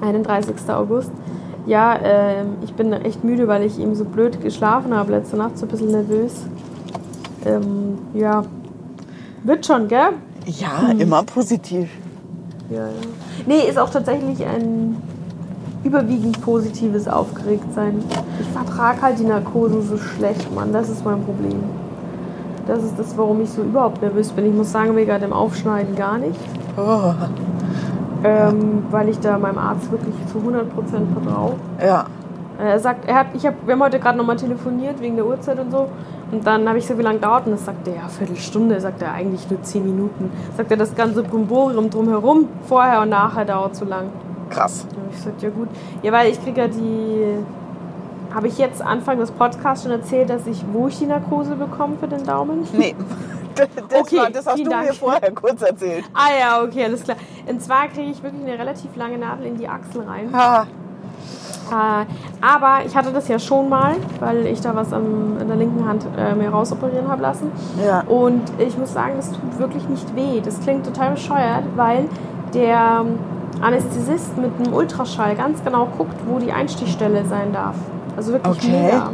31. 0.00 0.54
August. 0.70 1.10
Ja, 1.66 1.98
ähm, 2.02 2.56
ich 2.62 2.72
bin 2.74 2.92
echt 2.92 3.24
müde, 3.24 3.46
weil 3.48 3.62
ich 3.64 3.78
eben 3.78 3.94
so 3.94 4.04
blöd 4.04 4.40
geschlafen 4.40 4.94
habe 4.94 5.10
letzte 5.12 5.36
Nacht, 5.36 5.58
so 5.58 5.66
ein 5.66 5.68
bisschen 5.68 5.90
nervös. 5.90 6.32
Ähm, 7.44 7.98
ja, 8.14 8.42
wird 9.44 9.66
schon, 9.66 9.88
gell? 9.88 10.10
Ja, 10.46 10.88
Hm. 10.88 11.00
immer 11.00 11.22
positiv. 11.24 11.90
Ja, 12.70 12.86
ja. 12.86 12.92
Nee, 13.46 13.68
ist 13.68 13.78
auch 13.78 13.90
tatsächlich 13.90 14.44
ein 14.46 14.96
überwiegend 15.84 16.40
positives 16.42 17.08
Aufgeregtsein. 17.08 18.02
Ich 18.40 18.48
vertrage 18.48 19.02
halt 19.02 19.18
die 19.18 19.24
Narkose 19.24 19.82
so 19.82 19.96
schlecht, 19.96 20.52
Mann. 20.54 20.72
Das 20.72 20.88
ist 20.88 21.04
mein 21.04 21.22
Problem. 21.22 21.62
Das 22.66 22.82
ist 22.82 22.98
das, 22.98 23.16
warum 23.16 23.40
ich 23.40 23.50
so 23.50 23.62
überhaupt 23.62 24.02
nervös 24.02 24.30
bin. 24.30 24.46
Ich 24.46 24.54
muss 24.54 24.70
sagen, 24.72 24.94
wegen 24.94 25.20
dem 25.20 25.32
Aufschneiden 25.32 25.94
gar 25.96 26.18
nicht. 26.18 26.38
Oh, 26.76 27.14
Ähm, 28.24 28.82
weil 28.90 29.08
ich 29.08 29.20
da 29.20 29.38
meinem 29.38 29.58
Arzt 29.58 29.90
wirklich 29.92 30.14
zu 30.26 30.38
100% 30.38 30.64
vertraue. 31.22 31.54
ja, 31.80 32.04
Er 32.58 32.78
sagt, 32.80 33.08
er 33.08 33.14
hat, 33.14 33.26
ich 33.34 33.46
hab, 33.46 33.54
wir 33.64 33.74
haben 33.74 33.82
heute 33.82 34.00
gerade 34.00 34.18
nochmal 34.18 34.36
telefoniert 34.36 35.00
wegen 35.00 35.14
der 35.16 35.24
Uhrzeit 35.24 35.58
und 35.60 35.70
so. 35.70 35.86
Und 36.30 36.46
dann 36.46 36.68
habe 36.68 36.78
ich 36.78 36.86
so, 36.86 36.98
wie 36.98 37.02
lange 37.02 37.20
dauert 37.20 37.46
und 37.46 37.52
das 37.52 37.64
sagt 37.64 37.86
er, 37.88 37.94
ja, 37.94 38.08
Viertelstunde, 38.08 38.80
sagt 38.80 39.00
er 39.02 39.12
eigentlich 39.12 39.48
nur 39.48 39.62
10 39.62 39.84
Minuten. 39.84 40.30
Sagt 40.56 40.70
er, 40.70 40.76
das 40.76 40.94
ganze 40.94 41.22
Brimborium 41.22 41.88
drumherum, 41.88 42.48
vorher 42.66 43.00
und 43.02 43.10
nachher 43.10 43.44
dauert 43.44 43.76
zu 43.76 43.84
lang. 43.86 44.06
Krass. 44.48 44.86
Und 44.90 45.12
ich 45.14 45.20
sagte, 45.20 45.46
ja 45.46 45.52
gut. 45.52 45.68
Ja, 46.02 46.12
weil 46.12 46.30
ich 46.30 46.42
kriege 46.42 46.60
ja 46.62 46.68
die. 46.68 47.36
Habe 48.34 48.46
ich 48.48 48.58
jetzt 48.58 48.82
Anfang 48.82 49.18
des 49.18 49.30
Podcasts 49.30 49.84
schon 49.84 49.92
erzählt, 49.92 50.28
dass 50.28 50.46
ich, 50.46 50.62
wo 50.72 50.88
ich 50.88 50.98
die 50.98 51.06
Narkose 51.06 51.54
bekomme 51.56 51.96
für 51.98 52.08
den 52.08 52.24
Daumen? 52.24 52.66
Nee, 52.74 52.94
das, 53.54 53.68
Okay, 54.00 54.18
war, 54.18 54.30
das 54.30 54.46
hast 54.46 54.58
du 54.58 54.64
mir 54.64 54.68
Dank. 54.68 54.94
vorher 54.94 55.32
kurz 55.32 55.62
erzählt. 55.62 56.04
Ah 56.12 56.28
ja, 56.38 56.62
okay, 56.62 56.84
alles 56.84 57.04
klar. 57.04 57.16
Und 57.46 57.62
zwar 57.62 57.88
kriege 57.88 58.10
ich 58.10 58.22
wirklich 58.22 58.42
eine 58.46 58.58
relativ 58.58 58.94
lange 58.96 59.16
Nadel 59.16 59.46
in 59.46 59.56
die 59.56 59.66
Achsel 59.66 60.02
rein. 60.02 60.28
Ha, 60.34 60.66
Äh, 61.70 62.06
aber 62.40 62.84
ich 62.86 62.94
hatte 62.96 63.12
das 63.12 63.28
ja 63.28 63.38
schon 63.38 63.68
mal, 63.68 63.96
weil 64.20 64.46
ich 64.46 64.60
da 64.60 64.74
was 64.74 64.92
am, 64.92 65.38
in 65.40 65.48
der 65.48 65.56
linken 65.56 65.86
Hand 65.88 66.06
äh, 66.16 66.34
mir 66.34 66.50
rausoperieren 66.50 67.08
habe 67.08 67.22
lassen. 67.22 67.50
ja. 67.84 68.02
Und 68.02 68.42
ich 68.58 68.76
muss 68.78 68.92
sagen, 68.92 69.14
das 69.16 69.32
tut 69.32 69.58
wirklich 69.58 69.88
nicht 69.88 70.14
weh. 70.16 70.40
Das 70.42 70.60
klingt 70.60 70.84
total 70.86 71.12
bescheuert, 71.12 71.64
weil 71.76 72.04
der 72.54 73.04
Anästhesist 73.60 74.36
mit 74.36 74.50
einem 74.58 74.72
Ultraschall 74.72 75.34
ganz 75.34 75.62
genau 75.64 75.86
guckt, 75.96 76.16
wo 76.26 76.38
die 76.38 76.52
Einstichstelle 76.52 77.24
sein 77.26 77.52
darf. 77.52 77.74
Also 78.16 78.32
wirklich 78.32 78.56
Okay. 78.58 78.82
mega. 78.82 79.10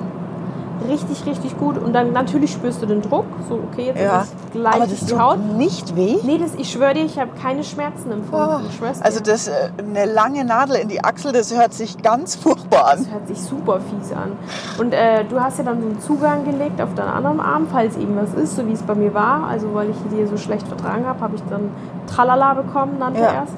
Richtig, 0.89 1.25
richtig 1.25 1.57
gut. 1.57 1.79
Und 1.79 1.95
dann 1.95 2.13
natürlich 2.13 2.53
spürst 2.53 2.83
du 2.83 2.87
den 2.87 3.01
Druck. 3.01 3.25
So, 3.49 3.61
okay, 3.73 3.87
jetzt 3.87 4.01
ja. 4.03 4.21
ist 4.23 4.35
es 4.47 4.53
gleich 4.53 4.75
Aber 4.75 4.87
das 4.87 5.07
tut 5.07 5.19
Haut. 5.19 5.39
nicht 5.57 5.97
weh. 5.97 6.17
Nee, 6.25 6.37
das, 6.37 6.55
ich 6.57 6.71
schwöre 6.71 6.93
dir, 6.95 7.05
ich 7.05 7.19
habe 7.19 7.31
keine 7.41 7.65
Schmerzen 7.65 8.11
empfunden. 8.11 8.45
Oh, 8.57 8.85
dir. 8.85 8.93
also 9.01 9.21
das, 9.21 9.49
äh, 9.49 9.53
eine 9.79 10.05
lange 10.13 10.45
Nadel 10.45 10.77
in 10.77 10.89
die 10.89 11.03
Achsel, 11.03 11.33
das 11.33 11.57
hört 11.57 11.73
sich 11.73 12.03
ganz 12.03 12.35
furchtbar 12.37 12.89
an. 12.93 12.99
Das 12.99 13.11
hört 13.13 13.29
sich 13.29 13.41
super 13.41 13.79
fies 13.81 14.13
an. 14.13 14.33
Und 14.79 14.93
äh, 14.93 15.25
du 15.25 15.41
hast 15.41 15.59
ja 15.59 15.65
dann 15.65 15.81
so 15.81 15.87
einen 15.87 16.01
Zugang 16.01 16.45
gelegt 16.45 16.83
auf 16.83 16.93
deinen 16.95 17.09
anderen 17.09 17.41
Arm, 17.41 17.67
falls 17.71 17.97
eben 17.97 18.17
was 18.17 18.35
ist, 18.35 18.57
so 18.57 18.67
wie 18.67 18.73
es 18.73 18.83
bei 18.83 18.95
mir 18.97 19.15
war. 19.15 19.45
Also 19.49 19.73
weil 19.73 19.89
ich 19.91 19.97
die 20.13 20.27
so 20.27 20.37
schlecht 20.37 20.67
vertragen 20.67 21.07
habe, 21.07 21.21
habe 21.21 21.37
ich 21.37 21.43
dann 21.49 21.71
Tralala 22.09 22.53
bekommen, 22.55 22.99
nannte 22.99 23.21
Ja. 23.21 23.27
er 23.29 23.43
es. 23.45 23.51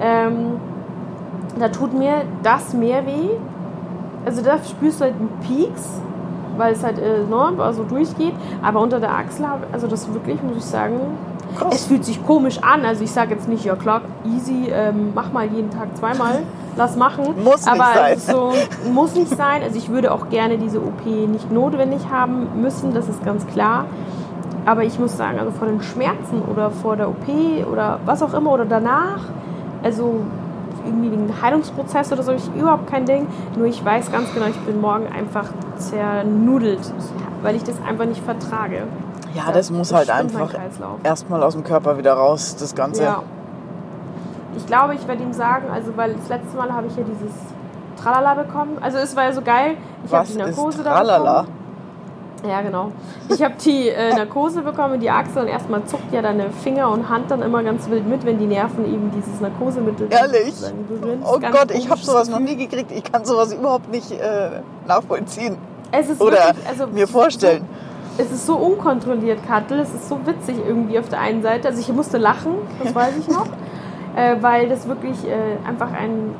Ähm, 0.00 0.60
da 1.58 1.68
tut 1.68 1.92
mir 1.94 2.22
das 2.42 2.72
mehr 2.74 3.06
weh. 3.06 3.30
Also 4.24 4.42
da 4.42 4.58
spürst 4.58 5.00
du 5.00 5.04
halt 5.04 5.14
einen 5.14 5.30
Pieks, 5.46 6.00
weil 6.56 6.72
es 6.72 6.84
halt 6.84 6.98
äh, 6.98 7.24
ne, 7.28 7.62
also 7.62 7.84
durchgeht. 7.84 8.34
Aber 8.62 8.80
unter 8.80 9.00
der 9.00 9.12
Achsel, 9.12 9.46
also 9.72 9.86
das 9.86 10.12
wirklich, 10.12 10.42
muss 10.42 10.56
ich 10.58 10.64
sagen, 10.64 11.00
Krass. 11.56 11.74
es 11.74 11.86
fühlt 11.86 12.04
sich 12.04 12.24
komisch 12.24 12.58
an. 12.62 12.84
Also 12.84 13.04
ich 13.04 13.10
sage 13.10 13.34
jetzt 13.34 13.48
nicht, 13.48 13.64
ja 13.64 13.74
klar, 13.76 14.02
easy, 14.24 14.68
ähm, 14.72 15.12
mach 15.14 15.32
mal 15.32 15.46
jeden 15.46 15.70
Tag 15.70 15.96
zweimal, 15.96 16.42
lass 16.76 16.96
machen. 16.96 17.34
Muss 17.42 17.64
nicht 17.64 17.68
Aber 17.68 17.94
sein. 17.94 18.18
so 18.18 18.52
muss 18.92 19.14
nicht 19.14 19.36
sein. 19.36 19.62
Also 19.62 19.76
ich 19.76 19.88
würde 19.90 20.12
auch 20.12 20.28
gerne 20.30 20.58
diese 20.58 20.80
OP 20.80 21.04
nicht 21.04 21.50
notwendig 21.50 22.02
haben 22.10 22.60
müssen, 22.60 22.94
das 22.94 23.08
ist 23.08 23.24
ganz 23.24 23.46
klar. 23.48 23.86
Aber 24.64 24.84
ich 24.84 24.98
muss 24.98 25.16
sagen, 25.16 25.40
also 25.40 25.50
vor 25.50 25.66
den 25.66 25.82
Schmerzen 25.82 26.40
oder 26.42 26.70
vor 26.70 26.96
der 26.96 27.08
OP 27.08 27.26
oder 27.70 27.98
was 28.04 28.22
auch 28.22 28.32
immer 28.32 28.52
oder 28.52 28.64
danach, 28.64 29.18
also 29.82 30.20
irgendwie 30.84 31.12
wegen 31.12 31.42
Heilungsprozess 31.42 32.12
oder 32.12 32.22
so, 32.22 32.32
habe 32.32 32.40
ich 32.40 32.60
überhaupt 32.60 32.88
kein 32.88 33.06
Ding. 33.06 33.26
Nur 33.56 33.66
ich 33.66 33.84
weiß 33.84 34.10
ganz 34.10 34.32
genau, 34.34 34.46
ich 34.46 34.58
bin 34.60 34.80
morgen 34.80 35.06
einfach 35.06 35.46
zernudelt, 35.76 36.92
weil 37.42 37.56
ich 37.56 37.62
das 37.62 37.76
einfach 37.86 38.06
nicht 38.06 38.22
vertrage. 38.22 38.84
Ja, 39.34 39.52
das 39.52 39.70
muss 39.70 39.92
halt 39.92 40.10
einfach 40.10 40.50
erstmal 41.02 41.42
aus 41.42 41.54
dem 41.54 41.64
Körper 41.64 41.98
wieder 41.98 42.14
raus, 42.14 42.56
das 42.56 42.74
Ganze. 42.74 43.04
Ja. 43.04 43.22
Ich 44.56 44.66
glaube, 44.66 44.94
ich 44.94 45.08
werde 45.08 45.22
ihm 45.22 45.32
sagen, 45.32 45.66
also 45.72 45.96
weil 45.96 46.14
das 46.14 46.28
letzte 46.28 46.56
Mal 46.56 46.70
habe 46.72 46.86
ich 46.86 46.96
ja 46.96 47.02
dieses 47.02 47.32
Tralala 48.02 48.34
bekommen. 48.34 48.76
Also 48.80 48.98
es 48.98 49.16
war 49.16 49.24
ja 49.24 49.32
so 49.32 49.40
geil. 49.40 49.76
Ich 50.04 50.12
habe 50.12 50.26
die 50.26 50.32
ist 50.32 50.38
Narkose 50.38 50.82
da 50.82 50.92
Tralala? 50.92 51.42
bekommen. 51.42 51.61
Ja, 52.46 52.60
genau. 52.60 52.90
Ich 53.28 53.42
habe 53.42 53.54
die 53.64 53.88
äh, 53.88 54.14
Narkose 54.14 54.62
bekommen 54.62 54.98
die 54.98 55.10
Achsel 55.10 55.42
und 55.42 55.48
erstmal 55.48 55.84
zuckt 55.84 56.12
ja 56.12 56.22
deine 56.22 56.50
Finger 56.50 56.90
und 56.90 57.08
Hand 57.08 57.30
dann 57.30 57.40
immer 57.40 57.62
ganz 57.62 57.88
wild 57.88 58.06
mit, 58.06 58.24
wenn 58.24 58.38
die 58.38 58.46
Nerven 58.46 58.84
eben 58.84 59.12
dieses 59.12 59.40
Narkosemittel 59.40 60.08
Ehrlich? 60.10 60.54
Oh 61.24 61.38
Gott, 61.38 61.70
ich 61.70 61.88
habe 61.88 62.00
sowas 62.00 62.28
noch 62.28 62.40
nie 62.40 62.56
gekriegt. 62.56 62.90
Ich 62.90 63.04
kann 63.04 63.24
sowas 63.24 63.52
überhaupt 63.52 63.90
nicht 63.90 64.10
äh, 64.10 64.60
nachvollziehen 64.86 65.56
Es 65.92 66.08
ist 66.08 66.20
oder 66.20 66.32
wirklich, 66.32 66.68
also 66.68 66.86
mir 66.88 67.06
vorstellen. 67.06 67.64
Es 68.18 68.30
ist 68.30 68.44
so 68.44 68.56
unkontrolliert, 68.56 69.46
Kattel. 69.46 69.78
Es 69.80 69.94
ist 69.94 70.08
so 70.08 70.18
witzig 70.26 70.56
irgendwie 70.66 70.98
auf 70.98 71.08
der 71.08 71.20
einen 71.20 71.42
Seite. 71.42 71.68
Also 71.68 71.80
ich 71.80 71.88
musste 71.92 72.18
lachen, 72.18 72.54
das 72.82 72.94
weiß 72.94 73.14
ich 73.18 73.28
noch, 73.28 73.46
äh, 74.16 74.36
weil 74.40 74.68
das 74.68 74.88
wirklich 74.88 75.24
äh, 75.26 75.66
einfach 75.66 75.92
ein 75.92 76.34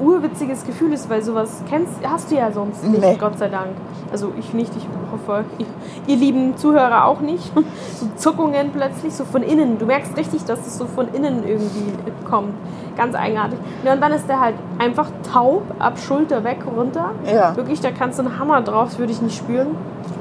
urwitziges 0.00 0.64
Gefühl 0.64 0.92
ist, 0.92 1.08
weil 1.08 1.22
sowas 1.22 1.62
kennst, 1.68 1.92
hast 2.04 2.30
du 2.30 2.34
ja 2.34 2.50
sonst 2.50 2.84
nicht, 2.84 3.00
Nee. 3.00 3.16
Gott 3.18 3.38
sei 3.38 3.48
Dank. 3.48 3.68
Also 4.10 4.32
ich 4.38 4.52
nicht, 4.52 4.72
ich 4.76 4.86
hoffe, 5.12 5.44
ihr, 5.58 5.66
ihr 6.06 6.16
lieben 6.16 6.56
Zuhörer 6.56 7.04
auch 7.06 7.20
nicht. 7.20 7.52
So 7.94 8.06
Zuckungen 8.16 8.70
plötzlich, 8.72 9.14
so 9.14 9.24
von 9.24 9.42
innen. 9.42 9.78
Du 9.78 9.86
merkst 9.86 10.16
richtig, 10.16 10.44
dass 10.44 10.66
es 10.66 10.76
so 10.76 10.86
von 10.86 11.06
innen 11.14 11.46
irgendwie 11.46 11.92
kommt. 12.28 12.54
Ganz 12.96 13.14
eigenartig. 13.14 13.58
Ja, 13.84 13.92
und 13.94 14.00
dann 14.00 14.12
ist 14.12 14.28
der 14.28 14.40
halt 14.40 14.54
einfach 14.78 15.08
taub, 15.32 15.62
ab 15.78 15.98
Schulter 15.98 16.42
weg, 16.44 16.58
runter. 16.76 17.10
Ja. 17.32 17.56
Wirklich, 17.56 17.80
da 17.80 17.90
kannst 17.92 18.18
du 18.18 18.24
einen 18.24 18.38
Hammer 18.38 18.60
drauf, 18.62 18.88
das 18.90 18.98
würde 18.98 19.12
ich 19.12 19.22
nicht 19.22 19.36
spüren. 19.36 19.68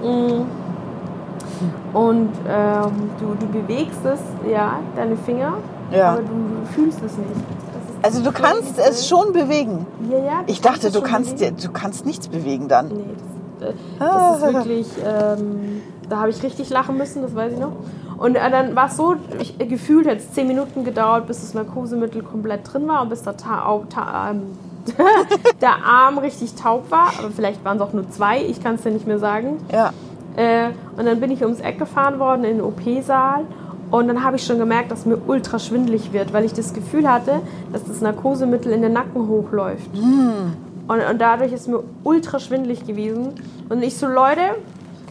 Mm. 0.04 0.44
Und 1.98 2.30
ähm, 2.48 3.10
du, 3.20 3.36
du 3.40 3.46
bewegst 3.48 4.04
es, 4.06 4.20
ja, 4.50 4.74
deine 4.96 5.16
Finger, 5.16 5.54
Ja. 5.92 6.12
aber 6.14 6.22
du, 6.22 6.28
du 6.28 6.66
fühlst 6.74 7.04
es 7.04 7.18
nicht. 7.18 7.30
Also 8.04 8.22
du 8.24 8.32
kannst 8.32 8.78
es 8.78 9.08
schon 9.08 9.34
bewegen. 9.34 9.86
Ja, 10.12 10.18
ja, 10.18 10.44
Ich 10.48 10.62
dachte, 10.62 10.92
du 10.92 11.02
kannst, 11.02 11.36
bewegen. 11.38 11.56
dir- 11.58 11.68
du 11.68 11.74
kannst 11.74 12.06
nichts 12.06 12.28
bewegen 12.28 12.68
dann. 12.68 12.90
Nee, 12.90 13.06
das, 13.60 13.70
äh, 13.70 13.74
Ah. 14.00 14.38
das 14.40 14.44
ist 14.50 14.54
wirklich, 14.54 14.88
ähm, 15.06 15.82
da 16.10 16.18
habe 16.20 16.30
ich 16.30 16.44
richtig 16.44 16.70
lachen 16.70 16.98
müssen, 16.98 17.22
das 17.22 17.34
weiß 17.34 17.54
ich 17.54 17.60
noch. 17.60 17.72
Und 18.18 18.36
äh, 18.36 18.52
dann 18.52 18.76
war 18.76 18.88
es 18.88 18.98
so, 18.98 19.16
ich, 19.40 19.60
äh, 19.60 19.66
gefühlt 19.66 20.08
hat 20.08 20.18
es 20.18 20.32
zehn 20.34 20.48
Minuten 20.48 20.84
gedauert, 20.84 21.28
bis 21.28 21.42
das 21.42 21.54
Narkosemittel 21.54 22.22
komplett 22.24 22.72
drin 22.72 22.88
war 22.88 23.02
und 23.02 23.10
bis 23.10 23.24
der, 23.24 23.36
ta 23.38 23.80
ta 23.90 24.32
ähm, 24.32 24.44
der 25.62 25.76
Arm 25.86 26.18
richtig 26.18 26.56
taub 26.56 26.92
war. 26.92 27.08
Aber 27.20 27.32
vielleicht 27.34 27.64
waren 27.64 27.78
es 27.78 27.84
auch 27.84 27.94
nur 27.94 28.10
zwei, 28.12 28.44
ich 28.44 28.62
kann 28.62 28.76
es 28.76 28.82
dir 28.84 28.92
nicht 28.92 29.08
mehr 29.08 29.20
sagen. 29.20 29.58
Ja. 29.72 29.92
Äh, 30.36 30.70
und 30.98 31.06
dann 31.06 31.20
bin 31.20 31.32
ich 31.32 31.42
ums 31.42 31.60
Eck 31.62 31.80
gefahren 31.80 32.20
worden 32.20 32.44
in 32.44 32.58
den 32.58 32.66
OP-Saal. 32.66 33.46
Und 33.94 34.08
dann 34.08 34.24
habe 34.24 34.38
ich 34.38 34.44
schon 34.44 34.58
gemerkt, 34.58 34.90
dass 34.90 35.06
mir 35.06 35.20
ultra 35.28 35.60
schwindlig 35.60 36.14
wird, 36.14 36.34
weil 36.34 36.46
ich 36.46 36.54
das 36.54 36.74
Gefühl 36.74 37.08
hatte, 37.08 37.44
dass 37.72 37.84
das 37.84 38.02
Narkosemittel 38.02 38.72
in 38.72 38.82
den 38.82 38.94
Nacken 38.94 39.28
hochläuft. 39.28 39.88
Und, 40.88 41.00
und 41.00 41.22
dadurch 41.22 41.54
ist 41.54 41.68
mir 41.68 41.84
ultra 42.04 42.40
schwindlig 42.40 42.88
gewesen. 42.88 43.36
Und 43.70 43.84
ich 43.84 43.96
so, 43.96 44.08
Leute, 44.08 44.56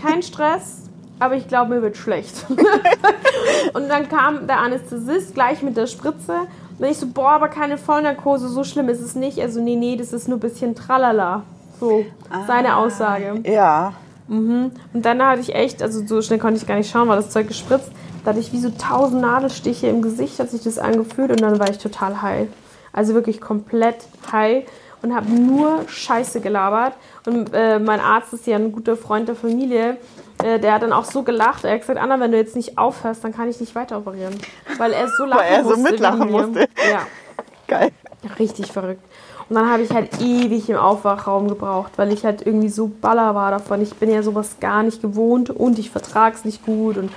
kein 0.02 0.20
Stress, 0.24 0.80
aber 1.20 1.36
ich 1.36 1.46
glaube, 1.46 1.76
mir 1.76 1.82
wird 1.82 1.96
schlecht. 1.96 2.44
und 3.72 3.88
dann 3.88 4.08
kam 4.08 4.48
der 4.48 4.58
Anästhesist 4.58 5.32
gleich 5.32 5.62
mit 5.62 5.76
der 5.76 5.86
Spritze. 5.86 6.48
Und 6.76 6.84
ich 6.84 6.98
so, 6.98 7.06
boah, 7.06 7.30
aber 7.30 7.46
keine 7.46 7.78
Vollnarkose, 7.78 8.48
so 8.48 8.64
schlimm 8.64 8.88
ist 8.88 9.00
es 9.00 9.14
nicht. 9.14 9.38
Also, 9.40 9.62
nee, 9.62 9.76
nee, 9.76 9.94
das 9.94 10.12
ist 10.12 10.26
nur 10.26 10.38
ein 10.38 10.40
bisschen 10.40 10.74
tralala. 10.74 11.44
So, 11.78 12.04
seine 12.48 12.76
Aussage. 12.76 13.42
Ja. 13.44 13.92
Und 14.26 14.72
dann 14.92 15.22
hatte 15.24 15.40
ich 15.40 15.54
echt, 15.54 15.84
also 15.84 16.04
so 16.04 16.20
schnell 16.20 16.40
konnte 16.40 16.56
ich 16.56 16.66
gar 16.66 16.74
nicht 16.74 16.90
schauen, 16.90 17.06
war 17.06 17.14
das 17.14 17.30
Zeug 17.30 17.46
gespritzt. 17.46 17.92
Da 18.24 18.30
hatte 18.30 18.40
ich 18.40 18.52
wie 18.52 18.60
so 18.60 18.70
tausend 18.70 19.20
Nadelstiche 19.20 19.88
im 19.88 20.02
Gesicht, 20.02 20.38
hat 20.38 20.50
sich 20.50 20.62
das 20.62 20.78
angefühlt 20.78 21.30
und 21.30 21.40
dann 21.40 21.58
war 21.58 21.68
ich 21.68 21.78
total 21.78 22.22
heil. 22.22 22.48
Also 22.92 23.14
wirklich 23.14 23.40
komplett 23.40 23.96
heil 24.30 24.64
und 25.02 25.14
habe 25.14 25.30
nur 25.30 25.88
Scheiße 25.88 26.40
gelabert. 26.40 26.94
Und 27.26 27.50
äh, 27.52 27.78
mein 27.78 28.00
Arzt 28.00 28.32
ist 28.32 28.46
ja 28.46 28.56
ein 28.56 28.72
guter 28.72 28.96
Freund 28.96 29.28
der 29.28 29.34
Familie. 29.34 29.96
Äh, 30.42 30.60
der 30.60 30.74
hat 30.74 30.82
dann 30.82 30.92
auch 30.92 31.04
so 31.04 31.22
gelacht. 31.22 31.64
Er 31.64 31.72
hat 31.74 31.80
gesagt, 31.80 31.98
Anna, 31.98 32.20
wenn 32.20 32.30
du 32.30 32.38
jetzt 32.38 32.54
nicht 32.54 32.78
aufhörst, 32.78 33.24
dann 33.24 33.32
kann 33.32 33.48
ich 33.48 33.60
nicht 33.60 33.74
weiter 33.74 33.98
operieren. 33.98 34.38
Weil 34.78 34.92
er 34.92 35.08
so 35.08 35.24
lachen 35.26 35.44
er 35.48 35.64
so 35.64 35.70
musste. 35.70 35.90
mitlachen 35.90 36.30
musste. 36.30 36.60
Ja. 36.60 37.06
Geil. 37.66 37.90
Richtig 38.38 38.70
verrückt. 38.70 39.02
Und 39.48 39.56
dann 39.56 39.68
habe 39.68 39.82
ich 39.82 39.90
halt 39.90 40.20
ewig 40.20 40.70
im 40.70 40.76
Aufwachraum 40.76 41.48
gebraucht, 41.48 41.92
weil 41.96 42.12
ich 42.12 42.24
halt 42.24 42.46
irgendwie 42.46 42.68
so 42.68 42.86
baller 42.86 43.34
war 43.34 43.50
davon. 43.50 43.82
Ich 43.82 43.94
bin 43.96 44.10
ja 44.10 44.22
sowas 44.22 44.56
gar 44.60 44.82
nicht 44.82 45.02
gewohnt 45.02 45.50
und 45.50 45.78
ich 45.78 45.90
vertrage 45.90 46.36
es 46.36 46.44
nicht 46.44 46.64
gut. 46.64 46.96
Und 46.96 47.10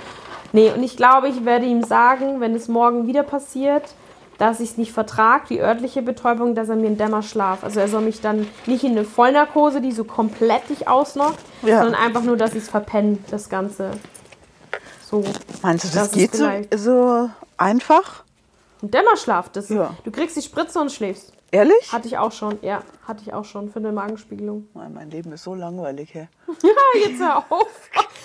nee, 0.56 0.72
und 0.72 0.82
ich 0.82 0.96
glaube, 0.96 1.28
ich 1.28 1.44
werde 1.44 1.66
ihm 1.66 1.82
sagen, 1.84 2.40
wenn 2.40 2.54
es 2.54 2.66
morgen 2.68 3.06
wieder 3.06 3.22
passiert, 3.22 3.84
dass 4.38 4.60
ich 4.60 4.70
es 4.72 4.76
nicht 4.76 4.92
vertrage, 4.92 5.44
die 5.48 5.60
örtliche 5.60 6.02
Betäubung, 6.02 6.54
dass 6.54 6.68
er 6.68 6.76
mir 6.76 6.88
einen 6.88 6.98
Dämmerschlaf. 6.98 7.64
Also 7.64 7.80
er 7.80 7.88
soll 7.88 8.02
mich 8.02 8.20
dann 8.20 8.46
nicht 8.66 8.84
in 8.84 8.90
eine 8.92 9.04
Vollnarkose, 9.04 9.80
die 9.80 9.92
so 9.92 10.04
komplett 10.04 10.68
dich 10.68 10.88
ausnockt, 10.88 11.38
Ja. 11.62 11.82
sondern 11.82 12.00
einfach 12.02 12.22
nur, 12.22 12.36
dass 12.36 12.50
ich 12.52 12.62
es 12.64 12.68
verpenne, 12.68 13.18
das 13.30 13.48
Ganze. 13.48 13.92
So. 15.10 15.24
Meinst 15.62 15.84
du, 15.84 15.88
das, 15.88 16.10
Das 16.10 16.12
geht 16.12 16.34
so, 16.34 16.48
so 16.76 17.30
einfach? 17.56 18.24
Ein 18.82 18.90
Dämmerschlaf, 18.90 19.48
das, 19.50 19.68
Ja. 19.70 19.94
du 20.04 20.10
kriegst 20.10 20.36
die 20.36 20.42
Spritze 20.42 20.80
und 20.80 20.92
schläfst. 20.92 21.32
Ehrlich? 21.52 21.92
Hatte 21.92 22.08
ich 22.08 22.18
auch 22.18 22.32
schon, 22.32 22.58
ja, 22.60 22.82
hatte 23.06 23.22
ich 23.24 23.32
auch 23.32 23.44
schon 23.44 23.70
für 23.70 23.78
eine 23.78 23.92
Magenspiegelung. 23.92 24.66
Mein 24.74 25.10
Leben 25.10 25.32
ist 25.32 25.44
so 25.44 25.54
langweilig, 25.54 26.12
hä? 26.12 26.28
Ja, 26.62 27.00
jetzt 27.08 27.20
hör 27.20 27.38
auf. 27.38 27.68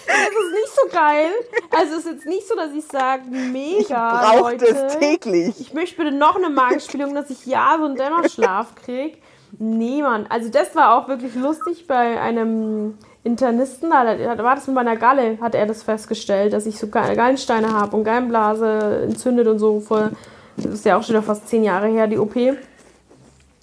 Das 0.08 0.18
ist 0.18 0.52
nicht 0.54 0.61
geil. 0.92 1.28
Also 1.76 1.94
es 1.94 2.06
ist 2.06 2.12
jetzt 2.12 2.26
nicht 2.26 2.48
so, 2.48 2.56
dass 2.56 2.72
ich 2.74 2.86
sage, 2.86 3.24
mega, 3.30 4.22
Braucht 4.36 4.42
Leute. 4.62 4.66
es 4.66 4.98
täglich. 4.98 5.60
Ich 5.60 5.74
möchte 5.74 5.98
bitte 5.98 6.12
noch 6.12 6.36
eine 6.36 6.50
Magenspiegelung, 6.50 7.14
dass 7.16 7.30
ich 7.30 7.46
ja 7.46 7.76
so 7.80 7.86
einen 7.86 7.96
Dämmerschlaf 7.96 8.76
kriege. 8.76 9.18
Nee, 9.60 10.02
Mann. 10.02 10.26
Also 10.30 10.50
das 10.50 10.76
war 10.76 10.96
auch 10.96 11.08
wirklich 11.08 11.36
lustig 11.36 11.86
bei 11.88 12.20
einem 12.20 12.98
Internisten. 13.24 13.90
Da 13.90 14.16
da 14.16 14.44
war 14.44 14.56
das 14.56 14.68
mit 14.68 14.76
meiner 14.76 14.96
Galle, 14.96 15.38
hat 15.42 15.56
er 15.56 15.66
das 15.66 15.84
festgestellt, 15.84 16.54
dass 16.54 16.66
ich 16.66 16.78
so 16.80 16.88
Ga- 16.88 17.14
Gallensteine 17.14 17.74
habe 17.74 17.96
und 17.98 18.04
Gallenblase 18.04 19.02
entzündet 19.10 19.48
und 19.48 19.60
so. 19.60 19.80
Vor, 19.82 20.12
das 20.58 20.74
ist 20.74 20.86
ja 20.86 20.98
auch 20.98 21.04
schon 21.04 21.16
wieder 21.16 21.24
fast 21.24 21.48
zehn 21.50 21.64
Jahre 21.64 21.88
her, 21.88 22.08
die 22.08 22.18
OP. 22.18 22.36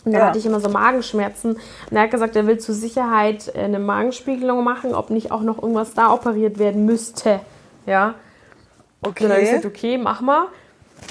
Und 0.04 0.12
dann 0.12 0.20
Ja. 0.20 0.26
hatte 0.28 0.38
ich 0.38 0.46
immer 0.46 0.60
so 0.60 0.68
Magenschmerzen. 0.68 1.52
Und 1.90 1.96
er 1.96 2.02
hat 2.02 2.10
gesagt, 2.10 2.36
er 2.36 2.46
will 2.46 2.58
zur 2.58 2.74
Sicherheit 2.74 3.54
eine 3.54 3.78
Magenspiegelung 3.78 4.62
machen, 4.64 4.94
ob 4.94 5.10
nicht 5.10 5.30
auch 5.32 5.42
noch 5.42 5.60
irgendwas 5.62 5.94
da 5.94 6.12
operiert 6.12 6.58
werden 6.58 6.84
müsste. 6.84 7.40
Ja. 7.86 8.14
Und 9.00 9.20
dann 9.20 9.30
habe 9.30 9.40
ich 9.42 9.48
gesagt, 9.48 9.66
okay, 9.66 9.98
mach 9.98 10.20
mal. 10.20 10.46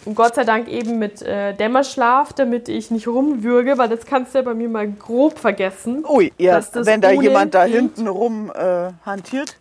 Und 0.06 0.16
Gott 0.16 0.36
sei 0.36 0.44
Dank 0.44 0.68
eben 0.68 1.00
mit 1.00 1.22
äh, 1.22 1.54
Dämmerschlaf, 1.54 2.34
damit 2.34 2.68
ich 2.68 2.92
nicht 2.92 3.08
rumwürge, 3.08 3.78
weil 3.78 3.88
das 3.90 4.06
kannst 4.06 4.34
du 4.34 4.40
ja 4.40 4.44
bei 4.44 4.54
mir 4.54 4.68
mal 4.68 4.90
grob 4.92 5.40
vergessen. 5.40 6.04
Ui, 6.10 6.34
ja, 6.38 6.56
dass 6.56 6.72
das 6.72 6.86
wenn 6.86 7.00
da 7.02 7.12
jemand 7.12 7.54
da 7.54 7.64
hinten 7.64 8.08
rum 8.08 8.52
äh, 8.54 8.92
hantiert. 9.06 9.56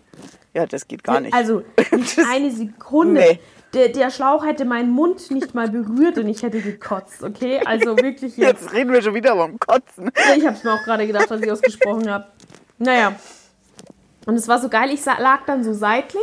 Ja, 0.54 0.66
das 0.66 0.88
geht 0.88 1.04
gar 1.04 1.20
nicht. 1.20 1.34
Also 1.34 1.62
nicht 1.92 2.18
eine 2.28 2.50
Sekunde. 2.50 3.20
Nee. 3.20 3.40
Der, 3.76 3.90
der 3.90 4.10
Schlauch 4.10 4.46
hätte 4.46 4.64
meinen 4.64 4.90
Mund 4.90 5.30
nicht 5.30 5.54
mal 5.54 5.68
berührt 5.68 6.16
und 6.16 6.28
ich 6.28 6.42
hätte 6.42 6.62
gekotzt, 6.62 7.22
okay? 7.22 7.60
Also 7.62 7.94
wirklich 7.98 8.38
jetzt. 8.38 8.62
Jetzt 8.62 8.72
reden 8.72 8.90
wir 8.90 9.02
schon 9.02 9.12
wieder 9.12 9.36
vom 9.36 9.60
Kotzen. 9.60 10.10
Ich 10.34 10.46
habe 10.46 10.56
es 10.56 10.64
mir 10.64 10.72
auch 10.72 10.82
gerade 10.82 11.06
gedacht, 11.06 11.30
als 11.30 11.42
ich 11.42 11.52
ausgesprochen 11.52 12.10
habe. 12.10 12.24
Naja. 12.78 13.12
Und 14.24 14.34
es 14.34 14.48
war 14.48 14.58
so 14.60 14.70
geil, 14.70 14.88
ich 14.90 15.04
lag 15.04 15.40
dann 15.46 15.62
so 15.62 15.74
seitlich 15.74 16.22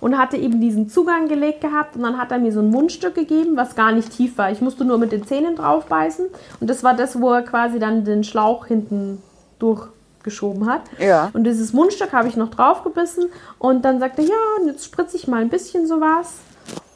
und 0.00 0.16
hatte 0.16 0.36
eben 0.36 0.60
diesen 0.60 0.88
Zugang 0.88 1.26
gelegt 1.26 1.62
gehabt 1.62 1.96
und 1.96 2.02
dann 2.02 2.16
hat 2.16 2.30
er 2.30 2.38
mir 2.38 2.52
so 2.52 2.60
ein 2.60 2.70
Mundstück 2.70 3.16
gegeben, 3.16 3.56
was 3.56 3.74
gar 3.74 3.90
nicht 3.90 4.12
tief 4.12 4.38
war. 4.38 4.52
Ich 4.52 4.60
musste 4.60 4.84
nur 4.84 4.98
mit 4.98 5.10
den 5.10 5.26
Zähnen 5.26 5.56
drauf 5.56 5.86
beißen 5.86 6.26
und 6.60 6.70
das 6.70 6.84
war 6.84 6.94
das, 6.94 7.20
wo 7.20 7.32
er 7.32 7.42
quasi 7.42 7.80
dann 7.80 8.04
den 8.04 8.22
Schlauch 8.22 8.66
hinten 8.66 9.20
durchgeschoben 9.58 10.66
hat. 10.66 10.82
Ja. 10.98 11.30
Und 11.32 11.42
dieses 11.42 11.72
Mundstück 11.72 12.12
habe 12.12 12.28
ich 12.28 12.36
noch 12.36 12.50
draufgebissen 12.50 13.30
und 13.58 13.84
dann 13.84 13.98
sagte 13.98 14.22
er, 14.22 14.28
ja, 14.28 14.60
und 14.60 14.68
jetzt 14.68 14.84
spritze 14.84 15.16
ich 15.16 15.26
mal 15.26 15.42
ein 15.42 15.48
bisschen 15.50 15.88
sowas. 15.88 16.34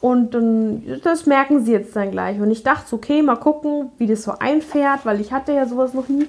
Und 0.01 0.33
dann, 0.33 0.99
das 1.03 1.25
merken 1.25 1.65
sie 1.65 1.73
jetzt 1.73 1.95
dann 1.95 2.11
gleich. 2.11 2.39
Und 2.39 2.51
ich 2.51 2.63
dachte, 2.63 2.87
so, 2.87 2.95
okay, 2.95 3.21
mal 3.21 3.35
gucken, 3.35 3.91
wie 3.97 4.07
das 4.07 4.23
so 4.23 4.31
einfährt, 4.39 5.05
weil 5.05 5.19
ich 5.19 5.31
hatte 5.33 5.51
ja 5.51 5.65
sowas 5.65 5.93
noch 5.93 6.07
nie. 6.07 6.27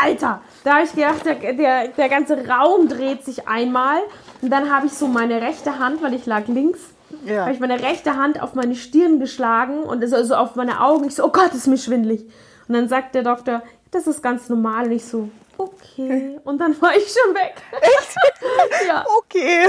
Alter, 0.00 0.42
da 0.62 0.74
habe 0.74 0.84
ich 0.84 0.92
gedacht, 0.92 1.24
der, 1.24 1.54
der, 1.54 1.88
der 1.88 2.08
ganze 2.08 2.46
Raum 2.46 2.88
dreht 2.88 3.24
sich 3.24 3.48
einmal. 3.48 3.98
Und 4.42 4.50
dann 4.50 4.70
habe 4.72 4.86
ich 4.86 4.92
so 4.92 5.08
meine 5.08 5.40
rechte 5.40 5.78
Hand, 5.78 6.02
weil 6.02 6.14
ich 6.14 6.26
lag 6.26 6.46
links, 6.48 6.80
Ja. 7.24 7.42
habe 7.42 7.52
ich 7.52 7.60
meine 7.60 7.80
rechte 7.82 8.14
Hand 8.16 8.40
auf 8.42 8.54
meine 8.54 8.74
Stirn 8.76 9.18
geschlagen 9.18 9.82
und 9.82 10.02
also 10.02 10.16
also 10.16 10.34
auf 10.36 10.54
meine 10.54 10.80
Augen. 10.80 11.06
Ich 11.06 11.14
so, 11.16 11.24
oh 11.24 11.30
Gott, 11.32 11.52
ist 11.54 11.66
mir 11.66 11.78
schwindelig. 11.78 12.22
Und 12.68 12.74
dann 12.74 12.88
sagt 12.88 13.14
der 13.14 13.22
Doktor, 13.22 13.62
das 13.90 14.06
ist 14.06 14.22
ganz 14.22 14.48
normal. 14.50 14.84
Und 14.86 14.92
ich 14.92 15.04
so, 15.06 15.30
okay. 15.56 16.38
Und 16.44 16.58
dann 16.60 16.76
war 16.82 16.94
ich 16.94 17.08
schon 17.08 17.34
weg. 17.34 17.54
Echt? 17.80 18.86
ja. 18.86 19.04
Okay. 19.18 19.66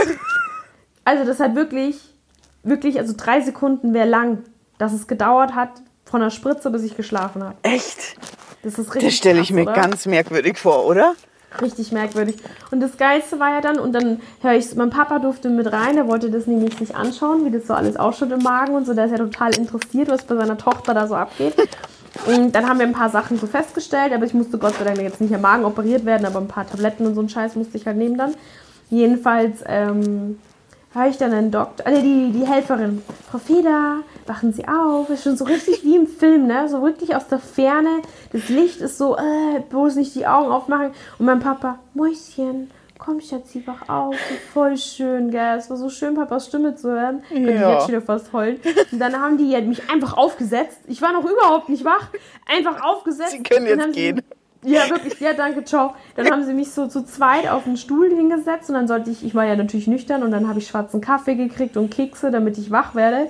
Also 1.06 1.24
das 1.24 1.39
hat 1.39 1.56
wirklich, 1.56 2.09
wirklich, 2.63 3.00
also 3.00 3.13
drei 3.15 3.41
Sekunden 3.41 3.93
wäre 3.93 4.08
lang, 4.08 4.39
dass 4.78 4.93
es 4.93 5.08
gedauert 5.08 5.56
hat 5.56 5.69
von 6.06 6.22
der 6.22 6.30
Spritze, 6.30 6.72
bis 6.72 6.84
ich 6.84 6.98
geschlafen 6.98 7.43
habe. 7.43 7.56
Echt? 7.63 8.17
Das 8.63 8.74
ist 8.74 8.93
richtig 8.93 9.10
Das 9.10 9.13
stelle 9.15 9.39
ich 9.41 9.52
mir 9.52 9.63
oder? 9.63 9.74
ganz 9.74 10.06
merkwürdig 10.06 10.58
vor, 10.58 10.86
oder? 10.86 11.13
Richtig 11.62 11.91
merkwürdig. 11.91 12.36
Und 12.72 12.80
das 12.80 12.98
Geilste 12.98 13.39
war 13.39 13.50
ja 13.50 13.62
dann, 13.62 13.80
und 13.80 13.93
dann 13.93 14.22
höre 14.41 14.54
ich, 14.54 14.76
mein 14.76 14.91
Papa 14.91 15.19
durfte 15.19 15.50
mit 15.50 15.72
rein, 15.72 15.98
er 15.98 16.08
wollte 16.08 16.30
das 16.30 16.45
nämlich 16.45 16.78
sich 16.78 16.95
anschauen, 16.95 17.45
wie 17.45 17.52
das 17.52 17.67
so 17.67 17.74
alles 17.74 17.95
ausschaut 17.95 18.32
im 18.32 18.43
Magen 18.43 18.76
und 18.76 18.86
so. 18.86 18.93
Der 18.93 19.06
ist 19.06 19.12
ja 19.12 19.17
total 19.17 19.56
interessiert, 19.58 20.10
was 20.10 20.24
bei 20.24 20.36
seiner 20.36 20.58
Tochter 20.58 20.93
da 20.93 21.08
so 21.08 21.15
abgeht. 21.15 21.56
Und 22.28 22.54
dann 22.54 22.67
haben 22.67 22.80
wir 22.80 22.86
ein 22.86 22.93
paar 22.93 23.10
Sachen 23.10 23.39
so 23.39 23.48
festgestellt, 23.48 24.13
aber 24.13 24.26
ich 24.26 24.34
musste 24.34 24.58
Gott 24.58 24.76
sei 24.76 24.84
Dank 24.84 25.00
jetzt 25.00 25.22
nicht 25.22 25.34
am 25.34 25.41
Magen 25.41 25.65
operiert 25.65 26.06
werden, 26.06 26.26
aber 26.26 26.39
ein 26.39 26.48
paar 26.48 26.67
Tabletten 26.67 27.06
und 27.06 27.15
so 27.15 27.22
einen 27.22 27.30
Scheiß 27.30 27.56
musste 27.56 27.78
ich 27.78 27.86
halt 27.88 27.98
nehmen 27.98 28.17
dann. 28.17 28.36
Jedenfalls 28.89 29.63
ähm, 29.65 30.39
höre 30.93 31.08
ich 31.08 31.17
dann 31.17 31.34
einen 31.34 31.52
Doktor, 31.52 31.86
äh, 31.88 32.02
die, 32.02 32.32
die 32.32 32.45
Helferin, 32.47 33.02
Frau 33.30 33.38
Feder, 33.38 33.97
wachen 34.25 34.54
Sie 34.54 34.67
auf, 34.67 35.10
ist 35.10 35.23
schon 35.23 35.38
so 35.38 35.45
richtig 35.45 35.84
wie 35.84 35.95
im 35.95 36.08
Film, 36.08 36.47
ne? 36.47 36.67
So 36.69 36.82
wirklich 36.82 37.15
aus 37.15 37.28
der 37.28 37.39
Ferne, 37.39 38.02
das 38.32 38.49
Licht 38.49 38.82
ist 38.82 38.97
so, 38.97 39.15
äh, 39.17 39.60
bloß 39.69 39.95
nicht 39.95 40.15
die 40.15 40.25
Augen 40.28 40.52
aufmachen. 40.52 40.91
Und 41.19 41.25
mein 41.25 41.39
Papa, 41.39 41.80
Mäuschen, 41.93 42.69
komm 42.97 43.21
Schatzi, 43.21 43.63
wach 43.65 43.88
auf, 43.88 44.15
voll 44.54 44.78
schön, 44.78 45.32
gell? 45.32 45.58
Es 45.58 45.69
war 45.69 45.78
so 45.78 45.89
schön, 45.89 46.15
Papas 46.15 46.47
Stimme 46.47 46.75
zu 46.75 46.89
hören. 46.89 47.21
Könnte 47.30 47.52
ich 47.52 47.60
Ja. 47.62 47.71
jetzt 47.73 47.82
schon 47.84 47.89
wieder 47.91 48.02
fast 48.02 48.34
heulen. 48.34 48.60
Und 48.91 48.99
dann 48.99 49.19
haben 49.21 49.38
die 49.38 49.49
ja 49.52 49.62
mich 49.62 49.89
einfach 49.89 50.17
aufgesetzt. 50.17 50.80
Ich 50.88 51.02
war 51.02 51.13
noch 51.13 51.23
überhaupt 51.23 51.69
nicht 51.69 51.86
wach. 51.86 52.10
Einfach 52.45 52.84
aufgesetzt. 52.84 53.32
Sie 53.32 53.43
können 53.43 53.67
jetzt 53.67 53.82
haben 53.82 53.93
sie- 53.93 53.99
gehen. 53.99 54.21
Ja, 54.63 54.89
wirklich, 54.89 55.19
ja, 55.19 55.34
danke, 55.34 55.63
ciao. 55.63 55.95
Dann 56.15 56.30
haben 56.30 56.43
sie 56.43 56.54
mich 56.54 56.72
so 56.72 56.88
zu 56.88 57.06
zweit 57.06 57.50
auf 57.50 57.63
den 57.63 57.78
Stuhl 57.78 58.10
hingesetzt 58.10 58.69
und 58.69 58.76
dann 58.76 58.88
sollte 58.88 59.10
ich, 59.10 59.24
ich 59.24 59.34
war 59.34 59.45
ja 59.45 59.56
natürlich 59.56 59.88
nüchtern 59.88 60.24
und 60.24 60.32
dann 60.32 60.50
habe 60.50 60.60
ich 60.60 60.67
schwarzen 60.67 61.00
Kaffee 61.02 61.36
gekriegt 61.36 61.78
und 61.78 61.89
Kekse, 61.89 62.30
damit 62.32 62.58
ich 62.58 62.69
wach 62.69 62.93
werde. 62.93 63.30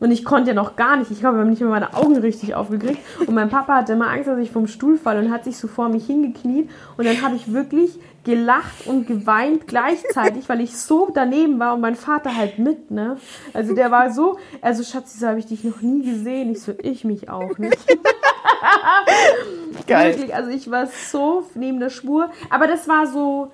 Und 0.00 0.12
ich 0.12 0.24
konnte 0.24 0.50
ja 0.50 0.54
noch 0.54 0.76
gar 0.76 0.96
nicht, 0.96 1.10
ich 1.10 1.24
habe 1.24 1.44
nicht 1.44 1.60
mehr 1.60 1.70
meine 1.70 1.94
Augen 1.94 2.16
richtig 2.16 2.54
aufgekriegt. 2.54 3.00
Und 3.26 3.34
mein 3.34 3.48
Papa 3.48 3.74
hatte 3.74 3.94
immer 3.94 4.08
Angst, 4.08 4.28
dass 4.28 4.38
ich 4.38 4.50
vom 4.50 4.68
Stuhl 4.68 4.96
falle 4.96 5.20
und 5.20 5.32
hat 5.32 5.44
sich 5.44 5.56
so 5.56 5.66
vor 5.66 5.88
mich 5.88 6.06
hingekniet. 6.06 6.70
Und 6.96 7.06
dann 7.06 7.20
habe 7.22 7.34
ich 7.34 7.52
wirklich 7.52 7.98
gelacht 8.24 8.86
und 8.86 9.06
geweint 9.06 9.66
gleichzeitig, 9.66 10.48
weil 10.48 10.60
ich 10.60 10.76
so 10.76 11.10
daneben 11.12 11.58
war 11.58 11.74
und 11.74 11.80
mein 11.80 11.96
Vater 11.96 12.36
halt 12.36 12.58
mit, 12.58 12.90
ne? 12.90 13.16
Also 13.54 13.74
der 13.74 13.90
war 13.90 14.12
so, 14.12 14.38
also 14.60 14.82
Schatzi, 14.84 15.18
so 15.18 15.26
habe 15.26 15.38
ich 15.38 15.46
dich 15.46 15.64
noch 15.64 15.80
nie 15.80 16.04
gesehen. 16.04 16.52
Ich 16.52 16.62
so, 16.62 16.74
ich 16.80 17.04
mich 17.04 17.28
auch 17.28 17.58
nicht. 17.58 17.78
Geil. 19.86 20.12
Wirklich, 20.12 20.34
also 20.34 20.50
ich 20.50 20.70
war 20.70 20.86
so 20.86 21.44
neben 21.54 21.80
der 21.80 21.90
Spur. 21.90 22.30
Aber 22.50 22.66
das 22.66 22.88
war 22.88 23.06
so. 23.06 23.52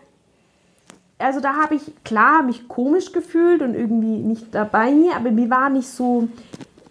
Also 1.19 1.41
da 1.41 1.55
habe 1.55 1.77
ich 1.77 1.83
klar 2.05 2.43
mich 2.43 2.69
komisch 2.69 3.13
gefühlt 3.13 3.63
und 3.63 3.75
irgendwie 3.75 4.19
nicht 4.19 4.55
dabei 4.55 4.91
mir, 4.91 5.15
aber 5.15 5.31
mir 5.31 5.49
war 5.49 5.71
nicht 5.71 5.89
so. 5.89 6.29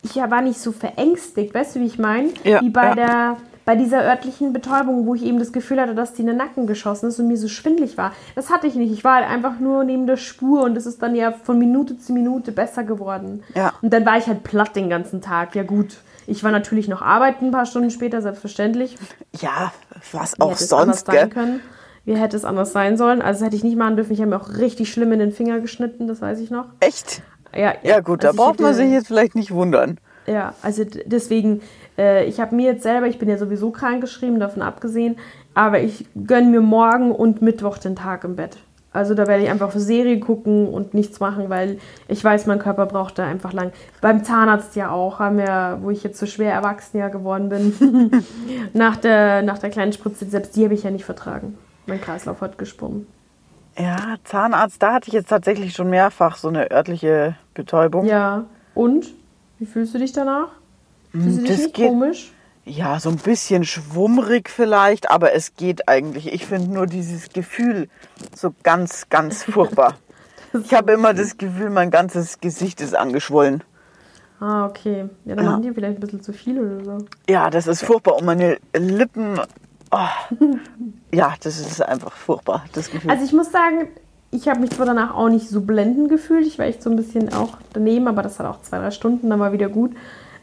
Ich 0.04 0.16
war 0.16 0.42
nicht 0.42 0.60
so 0.60 0.72
verängstigt, 0.72 1.54
weißt 1.54 1.76
du, 1.76 1.80
wie 1.80 1.86
ich 1.86 1.98
meine? 1.98 2.30
Ja, 2.44 2.62
wie 2.62 2.70
bei 2.70 2.88
ja. 2.88 2.96
der 2.96 3.38
bei 3.66 3.76
dieser 3.76 4.04
örtlichen 4.04 4.52
Betäubung, 4.52 5.06
wo 5.06 5.16
ich 5.16 5.24
eben 5.24 5.40
das 5.40 5.54
Gefühl 5.54 5.80
hatte, 5.80 5.96
dass 5.96 6.14
die 6.14 6.22
in 6.22 6.28
den 6.28 6.38
Nacken 6.38 6.68
geschossen 6.68 7.08
ist 7.08 7.20
und 7.20 7.28
mir 7.28 7.38
so 7.38 7.48
schwindlig 7.48 7.98
war. 7.98 8.12
Das 8.36 8.50
hatte 8.50 8.68
ich 8.68 8.76
nicht. 8.76 8.92
Ich 8.92 9.04
war 9.04 9.16
halt 9.16 9.30
einfach 9.30 9.60
nur 9.60 9.84
neben 9.84 10.06
der 10.06 10.18
Spur 10.18 10.64
und 10.64 10.76
es 10.76 10.86
ist 10.86 11.02
dann 11.02 11.16
ja 11.16 11.32
von 11.32 11.58
Minute 11.58 11.98
zu 11.98 12.14
Minute 12.14 12.52
besser 12.52 12.84
geworden. 12.84 13.44
Ja. 13.56 13.74
Und 13.82 13.94
dann 13.94 14.06
war 14.06 14.18
ich 14.18 14.28
halt 14.28 14.44
platt 14.44 14.76
den 14.76 14.90
ganzen 14.90 15.22
Tag. 15.22 15.56
Ja 15.56 15.64
gut. 15.64 15.98
Ich 16.28 16.44
war 16.44 16.52
natürlich 16.52 16.88
noch 16.88 17.02
arbeiten, 17.02 17.46
ein 17.46 17.52
paar 17.52 17.66
Stunden 17.66 17.90
später, 17.90 18.22
selbstverständlich. 18.22 18.98
Ja, 19.40 19.74
was 20.12 20.40
auch 20.40 20.52
hätte 20.52 20.64
es 20.64 20.74
anders 20.74 21.00
sonst, 21.00 21.06
sein 21.08 21.16
gell? 21.16 21.30
können. 21.30 21.60
Wie 22.06 22.16
hätte 22.16 22.36
es 22.36 22.44
anders 22.46 22.74
sein 22.74 22.98
sollen? 22.98 23.22
Also 23.22 23.40
das 23.40 23.48
hätte 23.48 23.56
ich 23.56 23.64
nicht 23.64 23.78
machen 23.78 23.96
dürfen. 23.96 24.12
Ich 24.14 24.20
habe 24.20 24.30
mir 24.30 24.42
auch 24.42 24.50
richtig 24.58 24.92
schlimm 24.92 25.12
in 25.14 25.20
den 25.20 25.32
Finger 25.32 25.60
geschnitten, 25.60 26.08
das 26.08 26.22
weiß 26.22 26.40
ich 26.40 26.52
noch. 26.52 26.66
Echt? 26.80 27.22
Ja, 27.56 27.74
Ja, 27.84 28.00
gut, 28.00 28.24
da 28.24 28.30
also 28.30 28.38
ich 28.40 28.46
braucht 28.46 28.60
man 28.60 28.74
sich 28.74 28.92
jetzt 28.92 29.08
vielleicht 29.08 29.36
nicht 29.36 29.52
wundern. 29.52 30.00
Ja, 30.26 30.54
also 30.62 30.86
deswegen, 31.06 31.62
äh, 31.98 32.26
ich 32.26 32.40
habe 32.40 32.56
mir 32.56 32.72
jetzt 32.72 32.84
selber, 32.84 33.08
ich 33.08 33.20
bin 33.20 33.30
ja 33.30 33.38
sowieso 33.38 33.72
krank 33.72 34.02
geschrieben, 34.02 34.40
davon 34.40 34.62
abgesehen, 34.62 35.18
aber 35.54 35.82
ich 35.82 36.06
gönne 36.26 36.48
mir 36.50 36.62
morgen 36.62 37.12
und 37.12 37.42
Mittwoch 37.42 37.78
den 37.78 37.96
Tag 37.96 38.24
im 38.24 38.36
Bett. 38.36 38.58
Also 38.94 39.16
da 39.16 39.26
werde 39.28 39.44
ich 39.44 39.50
einfach 39.50 39.72
Serie 39.72 40.20
gucken 40.20 40.68
und 40.68 40.94
nichts 40.94 41.20
machen, 41.20 41.50
weil 41.50 41.80
ich 42.08 42.24
weiß, 42.24 42.46
mein 42.46 42.60
Körper 42.60 42.86
braucht 42.86 43.18
da 43.18 43.26
einfach 43.26 43.52
lang. 43.52 43.72
Beim 44.02 44.24
Zahnarzt 44.24 44.76
ja 44.76 44.92
auch, 44.92 45.18
haben 45.20 45.38
wir, 45.40 45.80
wo 45.82 45.90
ich 45.90 46.04
jetzt 46.04 46.20
so 46.20 46.28
schwer 46.28 46.54
erwachsen 46.54 47.00
ja 47.00 47.10
geworden 47.10 47.50
bin, 47.50 48.24
nach, 48.74 48.98
der, 48.98 49.42
nach 49.42 49.58
der 49.58 49.72
kleinen 49.72 49.94
Spritze, 49.94 50.26
selbst 50.26 50.56
die 50.56 50.64
habe 50.66 50.76
ich 50.76 50.84
ja 50.84 50.92
nicht 50.92 51.06
vertragen. 51.06 51.58
Mein 51.88 52.00
Kreislauf 52.00 52.40
hat 52.42 52.58
gesprungen. 52.60 53.08
Ja, 53.78 53.98
Zahnarzt, 54.24 54.82
da 54.84 54.94
hatte 54.94 55.08
ich 55.08 55.14
jetzt 55.14 55.30
tatsächlich 55.30 55.74
schon 55.74 55.90
mehrfach 55.90 56.38
so 56.38 56.48
eine 56.48 56.70
örtliche 56.72 57.36
Betäubung. 57.56 58.06
Ja, 58.06 58.46
und? 58.76 59.08
Wie 59.58 59.66
fühlst 59.66 59.96
du 59.96 59.98
dich 59.98 60.14
danach? 60.14 60.50
Fühlst 61.12 61.38
du 61.40 61.42
dich 61.42 61.50
das 61.50 61.58
nicht 61.58 61.74
geht- 61.74 61.88
komisch? 61.88 62.32
Ja, 62.66 63.00
so 63.00 63.10
ein 63.10 63.18
bisschen 63.18 63.66
schwummrig 63.66 64.50
vielleicht, 64.50 65.12
aber 65.12 65.34
es 65.34 65.56
geht 65.56 65.90
eigentlich. 65.90 66.32
Ich 66.32 66.46
finde 66.46 66.72
nur 66.72 66.88
dieses 66.88 67.30
Gefühl 67.30 67.90
so 68.36 68.54
ganz, 68.64 69.10
ganz 69.10 69.44
furchtbar. 69.52 69.96
Ich 70.64 70.74
habe 70.74 70.94
immer 70.94 71.14
das 71.14 71.38
Gefühl, 71.38 71.70
mein 71.72 71.92
ganzes 71.92 72.40
Gesicht 72.40 72.80
ist 72.80 72.96
angeschwollen. 72.96 73.64
Ah, 74.40 74.66
okay. 74.66 75.10
Ja, 75.26 75.36
dann 75.36 75.46
Ja. 75.46 75.52
machen 75.52 75.64
die 75.64 75.72
vielleicht 75.74 75.98
ein 75.98 76.00
bisschen 76.00 76.22
zu 76.22 76.32
viel 76.34 76.60
oder 76.60 76.84
so. 76.86 77.06
Ja, 77.30 77.50
das 77.50 77.68
ist 77.68 77.84
furchtbar. 77.84 78.16
Und 78.18 78.26
meine 78.26 78.58
Lippen. 78.76 79.40
Oh. 79.92 80.46
Ja, 81.14 81.34
das 81.42 81.60
ist 81.60 81.82
einfach 81.82 82.14
furchtbar, 82.14 82.66
das 82.74 82.90
Gefühl. 82.90 83.12
Also 83.12 83.24
ich 83.24 83.34
muss 83.34 83.52
sagen, 83.52 83.88
ich 84.32 84.48
habe 84.48 84.60
mich 84.62 84.72
zwar 84.72 84.86
danach 84.88 85.14
auch 85.14 85.30
nicht 85.30 85.48
so 85.50 85.62
blendend 85.62 86.10
gefühlt. 86.10 86.48
Ich 86.48 86.58
war 86.58 86.66
echt 86.66 86.82
so 86.82 86.90
ein 86.90 86.96
bisschen 86.96 87.32
auch 87.34 87.58
daneben, 87.74 88.08
aber 88.08 88.22
das 88.24 88.40
hat 88.40 88.48
auch 88.48 88.62
zwei, 88.64 88.80
drei 88.80 88.90
Stunden, 88.92 89.30
dann 89.30 89.40
war 89.40 89.54
wieder 89.54 89.70
gut. 89.70 89.92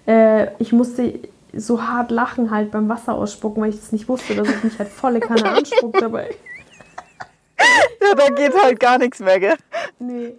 Äh, 0.07 0.49
ich 0.59 0.73
musste 0.73 1.19
so 1.57 1.83
hart 1.83 2.11
lachen 2.11 2.51
halt 2.51 2.71
beim 2.71 2.89
Wasser 2.89 3.15
ausspucken, 3.15 3.63
weil 3.63 3.71
ich 3.71 3.77
das 3.81 3.93
nicht 3.93 4.09
wusste, 4.09 4.35
dass 4.35 4.49
ich 4.49 4.65
mich 4.65 4.79
halt 4.79 4.89
volle 4.89 5.21
Kanne 5.21 5.45
anspuck 5.51 5.99
dabei. 5.99 6.35
ja, 8.01 8.15
da 8.15 8.29
geht 8.29 8.55
halt 8.63 8.81
gar 8.81 8.99
nichts 8.99 9.21
mehr, 9.21 9.39
gell? 9.41 9.57
Nee. 9.99 10.35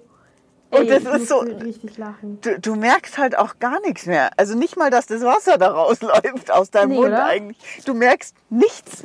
Und 0.72 0.90
das 0.90 1.04
ich 1.04 1.10
ist 1.10 1.28
so- 1.28 1.40
richtig 1.40 1.98
lachen. 1.98 2.40
Du, 2.42 2.58
du 2.60 2.76
merkst 2.76 3.18
halt 3.18 3.38
auch 3.38 3.60
gar 3.60 3.82
nichts 3.82 4.06
mehr. 4.06 4.32
Also 4.38 4.58
nicht 4.58 4.78
mal, 4.78 4.90
dass 4.90 5.06
das 5.06 5.22
Wasser 5.22 5.58
da 5.58 5.72
rausläuft 5.72 6.50
aus 6.52 6.72
deinem 6.72 6.90
Nee, 6.92 6.96
Mund 6.96 7.08
oder? 7.10 7.26
eigentlich. 7.26 7.58
Du 7.86 7.94
merkst 7.94 8.36
nichts. 8.50 9.04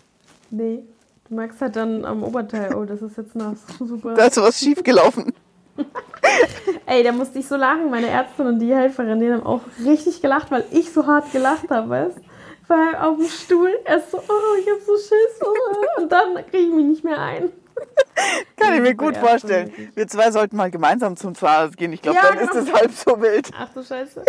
Nee. 0.51 0.85
Du 1.29 1.35
merkst 1.35 1.61
halt 1.61 1.75
dann 1.75 2.05
am 2.05 2.23
Oberteil, 2.23 2.73
oh, 2.73 2.85
das 2.85 3.03
ist 3.03 3.17
jetzt 3.17 3.35
nass. 3.35 3.59
Super. 3.81 4.15
Da 4.15 4.27
ist 4.27 4.37
was 4.37 4.61
schiefgelaufen. 4.61 5.35
Ey, 6.87 7.03
da 7.03 7.13
musste 7.13 7.39
ich 7.39 7.47
so 7.47 7.57
lachen. 7.57 7.91
Meine 7.91 8.09
Ärztin 8.09 8.47
und 8.47 8.59
die 8.59 8.75
Helferin, 8.75 9.21
die 9.21 9.33
haben 9.33 9.45
auch 9.45 9.63
richtig 9.85 10.23
gelacht, 10.23 10.51
weil 10.51 10.65
ich 10.71 10.93
so 10.93 11.07
hart 11.07 11.31
gelacht 11.33 11.71
habe, 11.71 11.89
weißt 11.89 12.19
Ich 12.63 12.69
war 12.69 13.07
auf 13.07 13.17
dem 13.17 13.29
Stuhl, 13.29 13.71
erst 13.85 14.11
so, 14.11 14.19
oh, 14.19 14.61
ich 14.61 14.67
hab 14.71 14.81
so 14.81 14.97
Schiss. 14.97 15.41
Oh. 15.43 16.01
Und 16.03 16.11
dann 16.11 16.35
kriege 16.51 16.59
ich 16.69 16.73
mich 16.73 16.85
nicht 16.87 17.05
mehr 17.05 17.19
ein. 17.19 17.51
Kann 18.57 18.75
ich 18.75 18.81
mir 18.81 18.95
gut 18.95 19.17
vorstellen. 19.17 19.71
Wir 19.95 20.09
zwei 20.09 20.31
sollten 20.31 20.57
mal 20.57 20.71
gemeinsam 20.71 21.17
zum 21.17 21.35
Zahnarzt 21.35 21.77
gehen. 21.77 21.93
Ich 21.93 22.01
glaube, 22.01 22.19
Ja, 22.19 22.31
dann 22.31 22.39
ist 22.39 22.51
genau. 22.51 22.65
es 22.65 22.73
halb 22.73 22.93
so 22.93 23.21
wild. 23.21 23.51
Ach 23.59 23.69
du 23.75 23.83
Scheiße. 23.83 24.25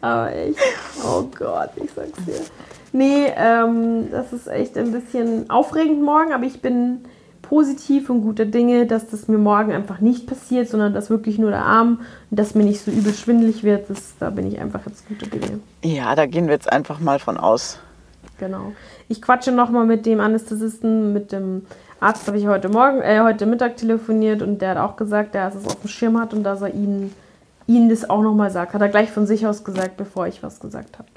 Aber 0.00 0.32
echt, 0.32 0.58
oh 1.04 1.22
Gott, 1.36 1.70
ich 1.76 1.90
sag's 1.94 2.24
dir. 2.24 2.40
Nee, 2.92 3.32
ähm, 3.36 4.10
das 4.10 4.32
ist 4.32 4.46
echt 4.46 4.78
ein 4.78 4.92
bisschen 4.92 5.50
aufregend 5.50 6.02
morgen, 6.02 6.32
aber 6.32 6.44
ich 6.44 6.62
bin 6.62 7.04
positiv 7.48 8.10
und 8.10 8.22
guter 8.22 8.44
Dinge, 8.44 8.86
dass 8.86 9.08
das 9.08 9.28
mir 9.28 9.38
morgen 9.38 9.72
einfach 9.72 10.00
nicht 10.00 10.26
passiert, 10.26 10.68
sondern 10.68 10.92
dass 10.92 11.10
wirklich 11.10 11.38
nur 11.38 11.50
der 11.50 11.64
Arm 11.64 12.00
und 12.30 12.38
dass 12.38 12.54
mir 12.54 12.64
nicht 12.64 12.80
so 12.80 12.90
übel 12.90 13.14
schwindelig 13.14 13.62
wird. 13.62 13.88
Das, 13.88 14.14
da 14.18 14.30
bin 14.30 14.46
ich 14.46 14.60
einfach 14.60 14.80
jetzt 14.86 15.06
guter 15.08 15.26
Dinge. 15.26 15.60
Ja, 15.82 16.14
da 16.14 16.26
gehen 16.26 16.46
wir 16.46 16.54
jetzt 16.54 16.70
einfach 16.70 16.98
mal 16.98 17.18
von 17.18 17.36
aus. 17.36 17.78
Genau. 18.38 18.72
Ich 19.08 19.22
quatsche 19.22 19.52
nochmal 19.52 19.86
mit 19.86 20.06
dem 20.06 20.20
Anästhesisten, 20.20 21.12
mit 21.12 21.32
dem 21.32 21.62
Arzt 22.00 22.26
habe 22.26 22.38
ich 22.38 22.46
heute 22.46 22.68
Morgen, 22.68 23.00
äh, 23.00 23.20
heute 23.20 23.46
Mittag 23.46 23.76
telefoniert 23.76 24.42
und 24.42 24.60
der 24.60 24.70
hat 24.70 24.78
auch 24.78 24.96
gesagt, 24.96 25.34
dass 25.34 25.54
er 25.54 25.60
es 25.60 25.66
auf 25.66 25.80
dem 25.80 25.88
Schirm 25.88 26.20
hat 26.20 26.34
und 26.34 26.42
dass 26.42 26.60
er 26.60 26.74
ihnen, 26.74 27.14
ihnen 27.66 27.88
das 27.88 28.08
auch 28.10 28.22
nochmal 28.22 28.50
sagt. 28.50 28.74
Hat 28.74 28.82
er 28.82 28.88
gleich 28.88 29.10
von 29.10 29.26
sich 29.26 29.46
aus 29.46 29.64
gesagt, 29.64 29.96
bevor 29.96 30.26
ich 30.26 30.42
was 30.42 30.60
gesagt 30.60 30.98
habe. 30.98 31.08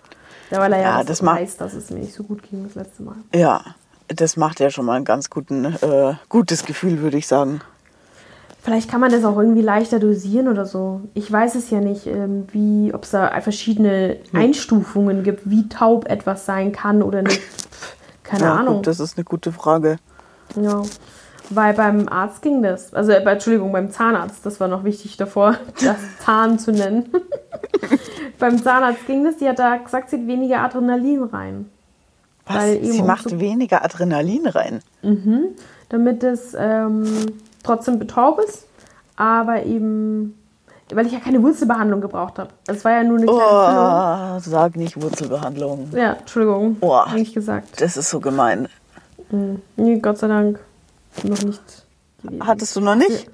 Ja, 0.52 0.60
weil 0.60 0.74
er 0.74 0.80
ja, 0.82 0.98
Ja, 1.00 1.04
das 1.04 1.24
weiß, 1.24 1.58
dass 1.58 1.74
es 1.74 1.90
mir 1.90 2.00
nicht 2.00 2.14
so 2.14 2.24
gut 2.24 2.44
ging 2.44 2.64
das 2.64 2.76
letzte 2.76 3.04
Mal. 3.04 3.16
Ja, 3.34 3.62
das 4.10 4.38
macht 4.38 4.60
ja 4.60 4.70
schon 4.70 4.86
mal 4.86 4.96
ein 4.96 5.06
ganz 5.06 5.30
guten, 5.30 5.66
äh, 5.66 6.14
gutes 6.28 6.66
Gefühl, 6.66 7.00
würde 7.00 7.18
ich 7.18 7.28
sagen. 7.28 7.62
Vielleicht 8.62 8.90
kann 8.90 9.00
man 9.00 9.12
das 9.12 9.24
auch 9.24 9.38
irgendwie 9.38 9.62
leichter 9.62 10.00
dosieren 10.00 10.50
oder 10.50 10.66
so. 10.66 11.02
Ich 11.14 11.32
weiß 11.32 11.56
es 11.56 11.70
ja 11.70 11.80
nicht, 11.80 12.08
ähm, 12.08 12.46
wie, 12.52 12.94
ob 12.94 13.04
es 13.04 13.12
da 13.12 13.40
verschiedene 13.42 14.18
Hm. 14.32 14.40
Einstufungen 14.40 15.24
gibt, 15.24 15.50
wie 15.50 15.70
taub 15.70 16.10
etwas 16.10 16.46
sein 16.46 16.72
kann 16.72 17.02
oder 17.02 17.22
nicht. 17.22 17.42
Keine 18.24 18.44
ja, 18.44 18.56
Ahnung. 18.56 18.78
Gut, 18.78 18.88
das 18.88 19.00
ist 19.00 19.18
eine 19.18 19.24
gute 19.24 19.52
Frage. 19.52 19.98
Ja, 20.62 20.84
weil 21.50 21.74
beim 21.74 22.10
Arzt 22.10 22.42
ging 22.42 22.62
das. 22.62 22.94
Also, 22.94 23.12
äh, 23.12 23.24
Entschuldigung, 23.24 23.72
beim 23.72 23.92
Zahnarzt, 23.92 24.46
das 24.46 24.60
war 24.60 24.68
noch 24.68 24.84
wichtig 24.84 25.16
davor, 25.16 25.56
das 25.82 25.98
Zahn 26.24 26.60
zu 26.60 26.72
nennen. 26.72 27.10
beim 28.40 28.62
Zahnarzt 28.62 29.08
ging 29.08 29.24
das, 29.24 29.38
die 29.38 29.48
hat 29.48 29.60
da 29.60 29.78
gesagt, 29.78 30.10
sie 30.10 30.18
hat 30.18 30.28
weniger 30.28 30.62
Adrenalin 30.62 31.24
rein. 31.24 31.70
Was? 32.50 32.66
Sie 32.82 33.02
macht 33.04 33.40
weniger 33.40 33.84
Adrenalin 33.86 34.48
rein. 34.48 34.82
Damit 35.90 36.24
es 36.24 36.56
ähm, 36.58 37.06
trotzdem 37.64 38.00
betäubt 38.00 38.44
ist, 38.44 38.66
aber 39.16 39.64
eben, 39.64 40.36
weil 40.94 41.06
ich 41.06 41.14
ja 41.14 41.20
keine 41.20 41.42
Wurzelbehandlung 41.44 42.02
gebraucht 42.02 42.40
habe. 42.40 42.50
Es 42.68 42.84
war 42.86 42.92
ja 42.94 43.04
nur 43.04 43.18
eine 43.18 43.26
kleine 43.28 44.36
Oh, 44.38 44.40
sag 44.40 44.76
nicht 44.76 45.02
Wurzelbehandlung. 45.02 45.90
Ja, 45.94 46.14
Entschuldigung, 46.14 46.78
Oh. 46.82 46.94
eigentlich 46.94 47.34
gesagt. 47.34 47.80
Das 47.82 47.98
ist 47.98 48.10
so 48.10 48.20
gemein. 48.20 48.68
Nee, 49.76 50.00
Gott 50.00 50.18
sei 50.18 50.28
Dank 50.28 50.60
noch 51.24 51.42
nicht 51.44 51.62
gewesen. 52.24 52.46
Hattest 52.46 52.76
du 52.76 52.82
noch 52.82 52.96
nicht? 52.96 53.30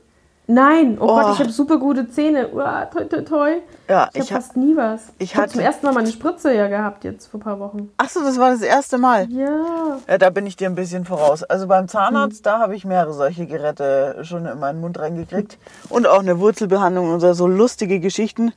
Nein, 0.48 0.98
oh, 1.00 1.06
Oh. 1.06 1.08
Gott, 1.08 1.34
ich 1.34 1.40
habe 1.40 1.50
super 1.52 1.78
gute 1.78 2.08
Zähne. 2.10 2.50
Uah, 2.54 2.86
toi, 2.92 3.06
toi, 3.06 3.22
toi. 3.22 3.50
Ja, 3.90 4.10
Ich 4.14 4.22
habe 4.22 4.30
ha- 4.32 4.36
fast 4.42 4.56
nie 4.58 4.76
was. 4.76 5.08
ich 5.18 5.32
Ich 5.32 5.36
habe 5.36 5.48
zum 5.48 5.62
ersten 5.62 5.86
Mal 5.86 5.94
meine 5.94 6.12
Spritze 6.12 6.54
ja 6.54 6.68
gehabt 6.68 7.04
jetzt 7.04 7.28
vor 7.28 7.40
ein 7.40 7.44
paar 7.44 7.60
Wochen. 7.60 7.90
Ach 7.98 8.10
so, 8.10 8.20
das 8.22 8.38
war 8.38 8.52
das 8.52 8.62
erste 8.62 8.98
Mal. 9.00 9.28
Ja. 9.32 9.98
Ja, 10.08 10.18
da 10.20 10.30
bin 10.30 10.46
ich 10.46 10.56
dir 10.56 10.68
ein 10.70 10.76
bisschen 10.76 11.04
voraus. 11.06 11.42
Also 11.44 11.66
beim 11.68 11.88
Zahnarzt, 11.88 12.46
da 12.46 12.60
habe 12.60 12.76
ich 12.76 12.86
mehrere 12.86 13.14
solche 13.14 13.48
Geräte 13.48 14.20
schon 14.24 14.46
in 14.46 14.60
meinen 14.60 14.82
Mund 14.82 15.00
reingekriegt. 15.00 15.58
Und 15.90 16.06
auch 16.08 16.20
eine 16.20 16.40
Wurzelbehandlung 16.40 17.14
oder 17.16 17.34
so 17.34 17.48
lustige 17.48 18.00
Geschichten. 18.00 18.54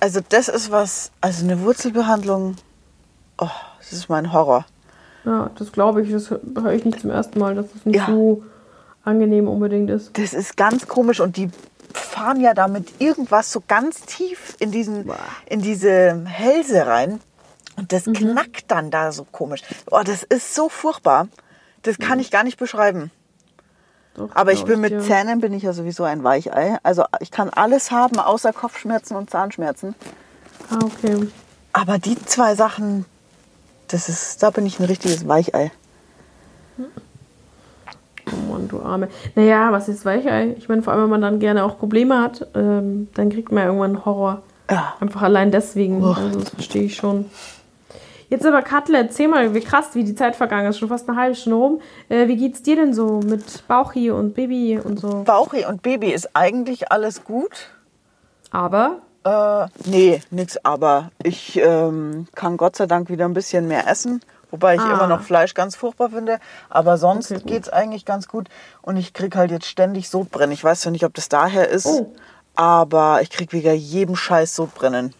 Also 0.00 0.20
das 0.28 0.48
ist 0.48 0.70
was, 0.70 1.12
also 1.22 1.44
eine 1.44 1.60
Wurzelbehandlung, 1.62 2.56
oh, 3.38 3.48
das 3.78 3.92
ist 3.92 4.08
mein 4.10 4.32
Horror. 4.34 4.66
Ja, 5.24 5.50
das 5.58 5.72
glaube 5.72 6.02
ich. 6.02 6.10
Das 6.12 6.30
höre 6.30 6.72
ich 6.72 6.84
nicht 6.84 7.00
zum 7.00 7.10
ersten 7.10 7.38
Mal, 7.38 7.54
dass 7.54 7.72
das 7.72 7.84
nicht 7.86 7.96
Ja. 7.96 8.06
so 8.06 8.42
angenehm 9.10 9.48
unbedingt 9.48 9.90
ist. 9.90 10.16
Das 10.18 10.32
ist 10.32 10.56
ganz 10.56 10.86
komisch 10.88 11.20
und 11.20 11.36
die 11.36 11.50
fahren 11.92 12.40
ja 12.40 12.54
damit 12.54 13.00
irgendwas 13.00 13.52
so 13.52 13.62
ganz 13.66 14.02
tief 14.02 14.56
in, 14.58 14.70
diesen, 14.70 15.06
Boah. 15.06 15.16
in 15.46 15.60
diese 15.60 16.24
Hälse 16.26 16.86
rein. 16.86 17.20
Und 17.76 17.92
das 17.92 18.04
knackt 18.04 18.70
dann 18.70 18.90
da 18.90 19.10
so 19.10 19.24
komisch. 19.24 19.62
Oh, 19.90 20.02
das 20.04 20.22
ist 20.22 20.54
so 20.54 20.68
furchtbar. 20.68 21.28
Das 21.82 21.98
kann 21.98 22.20
ich 22.20 22.30
gar 22.30 22.44
nicht 22.44 22.58
beschreiben. 22.58 23.10
Doch, 24.14 24.28
Aber 24.34 24.52
ich 24.52 24.64
bin 24.64 24.80
mit 24.80 24.92
dir. 24.92 25.00
Zähnen 25.00 25.40
bin 25.40 25.52
ich 25.54 25.62
ja 25.62 25.72
sowieso 25.72 26.04
ein 26.04 26.22
Weichei. 26.22 26.76
Also 26.82 27.04
ich 27.20 27.30
kann 27.30 27.48
alles 27.48 27.90
haben 27.90 28.18
außer 28.18 28.52
Kopfschmerzen 28.52 29.16
und 29.16 29.30
Zahnschmerzen. 29.30 29.94
Ah, 30.68 30.78
okay. 30.84 31.28
Aber 31.72 31.98
die 31.98 32.22
zwei 32.24 32.54
Sachen, 32.54 33.06
das 33.88 34.08
ist, 34.08 34.42
da 34.42 34.50
bin 34.50 34.66
ich 34.66 34.78
ein 34.78 34.86
richtiges 34.86 35.26
Weichei. 35.26 35.70
Oh 38.32 38.52
Mann, 38.52 38.68
du 38.68 38.80
Arme. 38.80 39.08
Naja, 39.34 39.72
was 39.72 39.88
ist 39.88 40.04
Weichei? 40.04 40.54
Ich 40.58 40.68
meine, 40.68 40.82
vor 40.82 40.92
allem, 40.92 41.04
wenn 41.04 41.10
man 41.10 41.22
dann 41.22 41.38
gerne 41.40 41.64
auch 41.64 41.78
Probleme 41.78 42.20
hat, 42.20 42.46
ähm, 42.54 43.08
dann 43.14 43.30
kriegt 43.30 43.50
man 43.52 43.62
ja 43.62 43.66
irgendwann 43.68 44.04
Horror. 44.04 44.42
Ja. 44.70 44.94
Einfach 45.00 45.22
allein 45.22 45.50
deswegen. 45.50 46.02
Oh. 46.04 46.12
Also, 46.12 46.40
das 46.40 46.50
verstehe 46.50 46.82
ich 46.84 46.96
schon. 46.96 47.26
Jetzt 48.28 48.46
aber, 48.46 48.62
Katle, 48.62 48.96
erzähl 48.98 49.26
mal, 49.26 49.54
wie 49.54 49.60
krass, 49.60 49.88
wie 49.94 50.04
die 50.04 50.14
Zeit 50.14 50.36
vergangen 50.36 50.68
ist. 50.70 50.78
Schon 50.78 50.88
fast 50.88 51.08
eine 51.08 51.18
halbe 51.18 51.34
Stunde 51.34 51.58
rum. 51.58 51.80
Äh, 52.08 52.28
wie 52.28 52.36
geht's 52.36 52.62
dir 52.62 52.76
denn 52.76 52.94
so 52.94 53.20
mit 53.24 53.66
Bauchi 53.66 54.10
und 54.12 54.34
Baby 54.34 54.78
und 54.78 55.00
so? 55.00 55.24
Bauchi 55.24 55.64
und 55.66 55.82
Baby 55.82 56.12
ist 56.12 56.30
eigentlich 56.34 56.92
alles 56.92 57.24
gut. 57.24 57.68
Aber, 58.52 58.98
Äh, 59.24 59.66
nee, 59.84 60.22
nix, 60.30 60.56
aber 60.64 61.10
ich 61.22 61.60
ähm, 61.62 62.26
kann 62.34 62.56
Gott 62.56 62.76
sei 62.76 62.86
Dank 62.86 63.10
wieder 63.10 63.24
ein 63.26 63.34
bisschen 63.34 63.66
mehr 63.68 63.86
essen. 63.88 64.22
Wobei 64.50 64.74
ich 64.74 64.80
Ah. 64.80 64.92
immer 64.92 65.06
noch 65.06 65.22
Fleisch 65.22 65.54
ganz 65.54 65.76
furchtbar 65.76 66.10
finde. 66.10 66.38
Aber 66.68 66.98
sonst 66.98 67.30
Okay, 67.30 67.40
gut. 67.40 67.50
geht's 67.52 67.68
eigentlich 67.68 68.04
ganz 68.04 68.26
gut. 68.28 68.48
Und 68.82 68.96
ich 68.96 69.12
krieg 69.14 69.36
halt 69.36 69.50
jetzt 69.50 69.66
ständig 69.66 70.08
Sodbrennen. 70.10 70.52
Ich 70.52 70.64
weiß 70.64 70.80
zwar 70.80 70.92
nicht, 70.92 71.04
ob 71.04 71.14
das 71.14 71.28
daher 71.28 71.68
ist, 71.68 71.86
Oh. 71.86 72.12
aber 72.56 73.20
ich 73.22 73.30
krieg 73.30 73.52
wieder 73.52 73.72
jedem 73.72 74.16
Scheiß 74.16 74.54
Sodbrennen. 74.56 75.14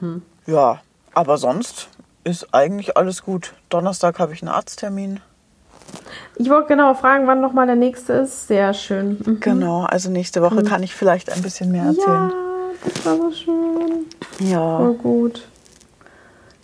Hm. 0.00 0.22
Ja, 0.46 0.80
aber 1.14 1.36
sonst 1.38 1.88
ist 2.24 2.54
eigentlich 2.54 2.96
alles 2.96 3.22
gut. 3.22 3.54
Donnerstag 3.68 4.18
habe 4.18 4.32
ich 4.32 4.42
einen 4.42 4.50
Arzttermin. 4.50 5.20
ich 6.36 6.48
wollte 6.48 6.68
genau 6.68 6.94
fragen, 6.94 7.26
wann 7.26 7.40
nochmal 7.40 7.66
der 7.66 7.74
nächste 7.76 8.12
ist. 8.12 8.46
Sehr 8.46 8.72
schön. 8.74 9.18
Mhm. 9.24 9.40
Genau, 9.40 9.82
also 9.82 10.08
nächste 10.10 10.40
Woche 10.42 10.62
kann 10.62 10.82
ich 10.84 10.94
vielleicht 10.94 11.30
ein 11.32 11.42
bisschen 11.42 11.72
mehr 11.72 11.82
Ja, 11.84 11.88
erzählen. 11.90 12.32
das 12.84 13.04
war 13.06 13.16
so 13.16 13.32
schön. 13.32 14.06
Ja. 14.38 14.78
Voll 14.78 14.94
gut. 14.94 15.48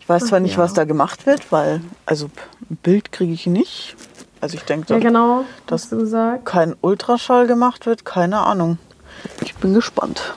Ich 0.07 0.09
weiß 0.11 0.27
zwar 0.27 0.39
nicht, 0.39 0.53
ja. 0.53 0.59
was 0.59 0.73
da 0.73 0.85
gemacht 0.85 1.27
wird, 1.27 1.51
weil, 1.51 1.81
also 2.07 2.31
ein 2.71 2.77
Bild 2.77 3.11
kriege 3.11 3.33
ich 3.33 3.49
nicht. 3.49 3.97
Also 4.41 4.57
ich 4.57 4.63
denke, 4.63 4.87
Ja, 4.89 5.01
dass 5.01 5.05
genau. 5.05 5.45
Das- 5.67 5.83
hast 5.83 5.91
du 5.93 5.97
gesagt. 5.99 6.45
kein 6.47 6.77
Ultraschall 6.81 7.49
gemacht 7.49 7.87
wird, 7.87 8.05
keine 8.05 8.39
Ahnung. 8.39 8.79
Ich 9.41 9.57
bin 9.57 9.75
gespannt. 9.75 10.35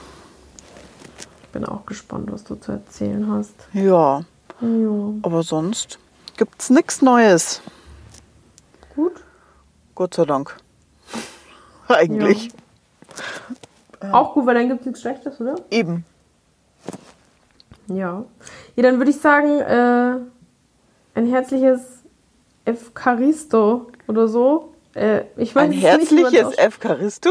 Ich 1.42 1.48
bin 1.50 1.64
auch 1.64 1.86
gespannt, 1.86 2.32
was 2.32 2.42
du 2.42 2.56
zu 2.56 2.72
erzählen 2.72 3.30
hast. 3.30 3.54
Ja, 3.72 4.24
Ja. 4.60 5.12
aber 5.22 5.44
sonst 5.44 6.00
gibt's 6.36 6.68
nichts 6.70 7.00
Neues. 7.00 7.62
Gut. 8.96 9.22
Gott 9.94 10.14
sei 10.14 10.24
Dank. 10.24 10.56
Eigentlich. 11.86 12.50
Auch 14.10 14.34
gut, 14.34 14.46
weil 14.46 14.56
dann 14.56 14.66
gibt 14.68 14.80
es 14.80 14.86
nichts 14.86 15.00
Schlechtes, 15.02 15.40
oder? 15.40 15.54
Eben. 15.70 16.04
Ja. 17.96 18.24
Ja, 18.76 18.82
dann 18.82 18.98
würde 18.98 19.10
ich 19.10 19.20
sagen, 19.20 19.58
äh, 19.60 20.16
ein 21.14 21.26
herzliches 21.26 22.02
Evcharisto 22.64 23.88
oder 24.06 24.28
so. 24.28 24.74
Äh, 24.94 25.22
ich 25.36 25.54
weiß 25.54 25.64
Ein 25.64 25.70
nicht, 25.70 25.82
herzliches. 25.82 26.58
Evcharisto? 26.58 27.30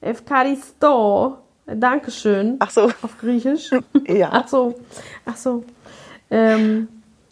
Evcharisto. 0.00 1.38
Dankeschön. 1.66 2.56
Ach 2.58 2.70
so, 2.70 2.90
Auf 3.02 3.18
Griechisch. 3.20 3.70
ja. 4.06 4.30
Ach 4.32 4.48
so. 4.48 4.74
Ach 5.24 5.36
so. 5.36 5.64
Ähm, 6.30 6.88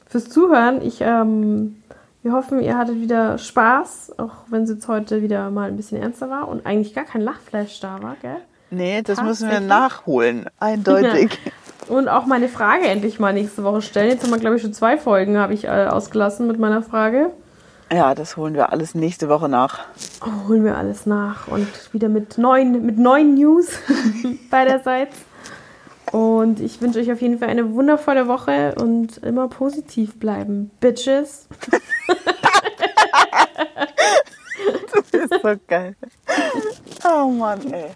fürs 0.06 0.28
Zuhören. 0.28 0.82
Ich, 0.82 1.00
ähm, 1.00 1.82
wir 2.22 2.32
hoffen, 2.32 2.61
ihr 2.61 2.76
hattet 2.76 3.00
wieder 3.00 3.38
Spaß, 3.38 4.18
auch 4.18 4.34
wenn 4.48 4.62
es 4.64 4.70
jetzt 4.70 4.88
heute 4.88 5.22
wieder 5.22 5.50
mal 5.50 5.68
ein 5.68 5.76
bisschen 5.76 6.00
ernster 6.00 6.30
war 6.30 6.48
und 6.48 6.66
eigentlich 6.66 6.94
gar 6.94 7.04
kein 7.04 7.22
Lachflash 7.22 7.80
da 7.80 8.02
war, 8.02 8.16
gell? 8.20 8.37
Nee, 8.70 9.02
das 9.02 9.22
müssen 9.22 9.50
wir 9.50 9.61
nachholen. 9.61 10.46
Eindeutig. 10.58 11.38
Und 11.88 12.09
auch 12.09 12.27
meine 12.27 12.48
Frage 12.48 12.87
endlich 12.87 13.18
mal 13.18 13.33
nächste 13.33 13.64
Woche 13.64 13.83
stellen. 13.83 14.11
Jetzt 14.11 14.22
haben 14.22 14.31
wir, 14.31 14.38
glaube 14.38 14.57
ich, 14.57 14.62
schon 14.62 14.72
zwei 14.74 14.98
Folgen 14.98 15.38
habe 15.38 15.55
ich 15.55 15.64
äh, 15.64 15.87
ausgelassen 15.87 16.46
mit 16.46 16.59
meiner 16.59 16.83
Frage. 16.83 17.31
Ja, 17.90 18.14
das 18.14 18.37
holen 18.37 18.55
wir 18.55 18.70
alles 18.70 18.94
nächste 18.94 19.29
Woche 19.31 19.48
nach. 19.48 19.87
Oh, 20.20 20.48
holen 20.48 20.64
wir 20.64 20.77
alles 20.77 21.07
nach 21.07 21.48
und 21.48 21.66
wieder 21.94 22.11
mit 22.11 22.37
neuen, 22.37 22.85
mit 22.85 22.98
neuen 22.98 23.35
News 23.35 23.68
beiderseits. 24.51 25.16
Und 26.12 26.61
ich 26.61 26.81
wünsche 26.81 27.01
euch 27.01 27.11
auf 27.12 27.20
jeden 27.20 27.38
Fall 27.38 27.48
eine 27.48 27.72
wundervolle 27.74 28.29
Woche 28.29 28.74
und 28.77 29.18
immer 29.18 29.48
positiv 29.48 30.18
bleiben. 30.18 30.70
Bitches. 30.81 31.48
Das 35.11 35.22
ist 35.22 35.42
so 35.42 35.55
geil. 35.66 35.96
Oh 37.05 37.29
Mann, 37.29 37.61
ey. 37.72 37.90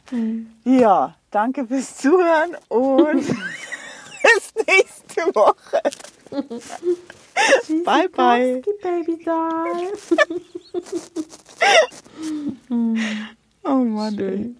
Ja, 0.64 1.14
danke 1.30 1.66
fürs 1.66 1.96
Zuhören 1.96 2.56
und 2.68 3.24
bis 4.22 4.52
nächste 4.66 5.34
Woche. 5.34 5.82
Bye, 7.84 8.08
bye. 8.08 8.62
Kowski, 8.62 8.72
Baby 8.82 9.24
doll. 9.24 9.92
Oh 13.64 13.84
Mann, 13.84 14.18
ey. 14.18 14.56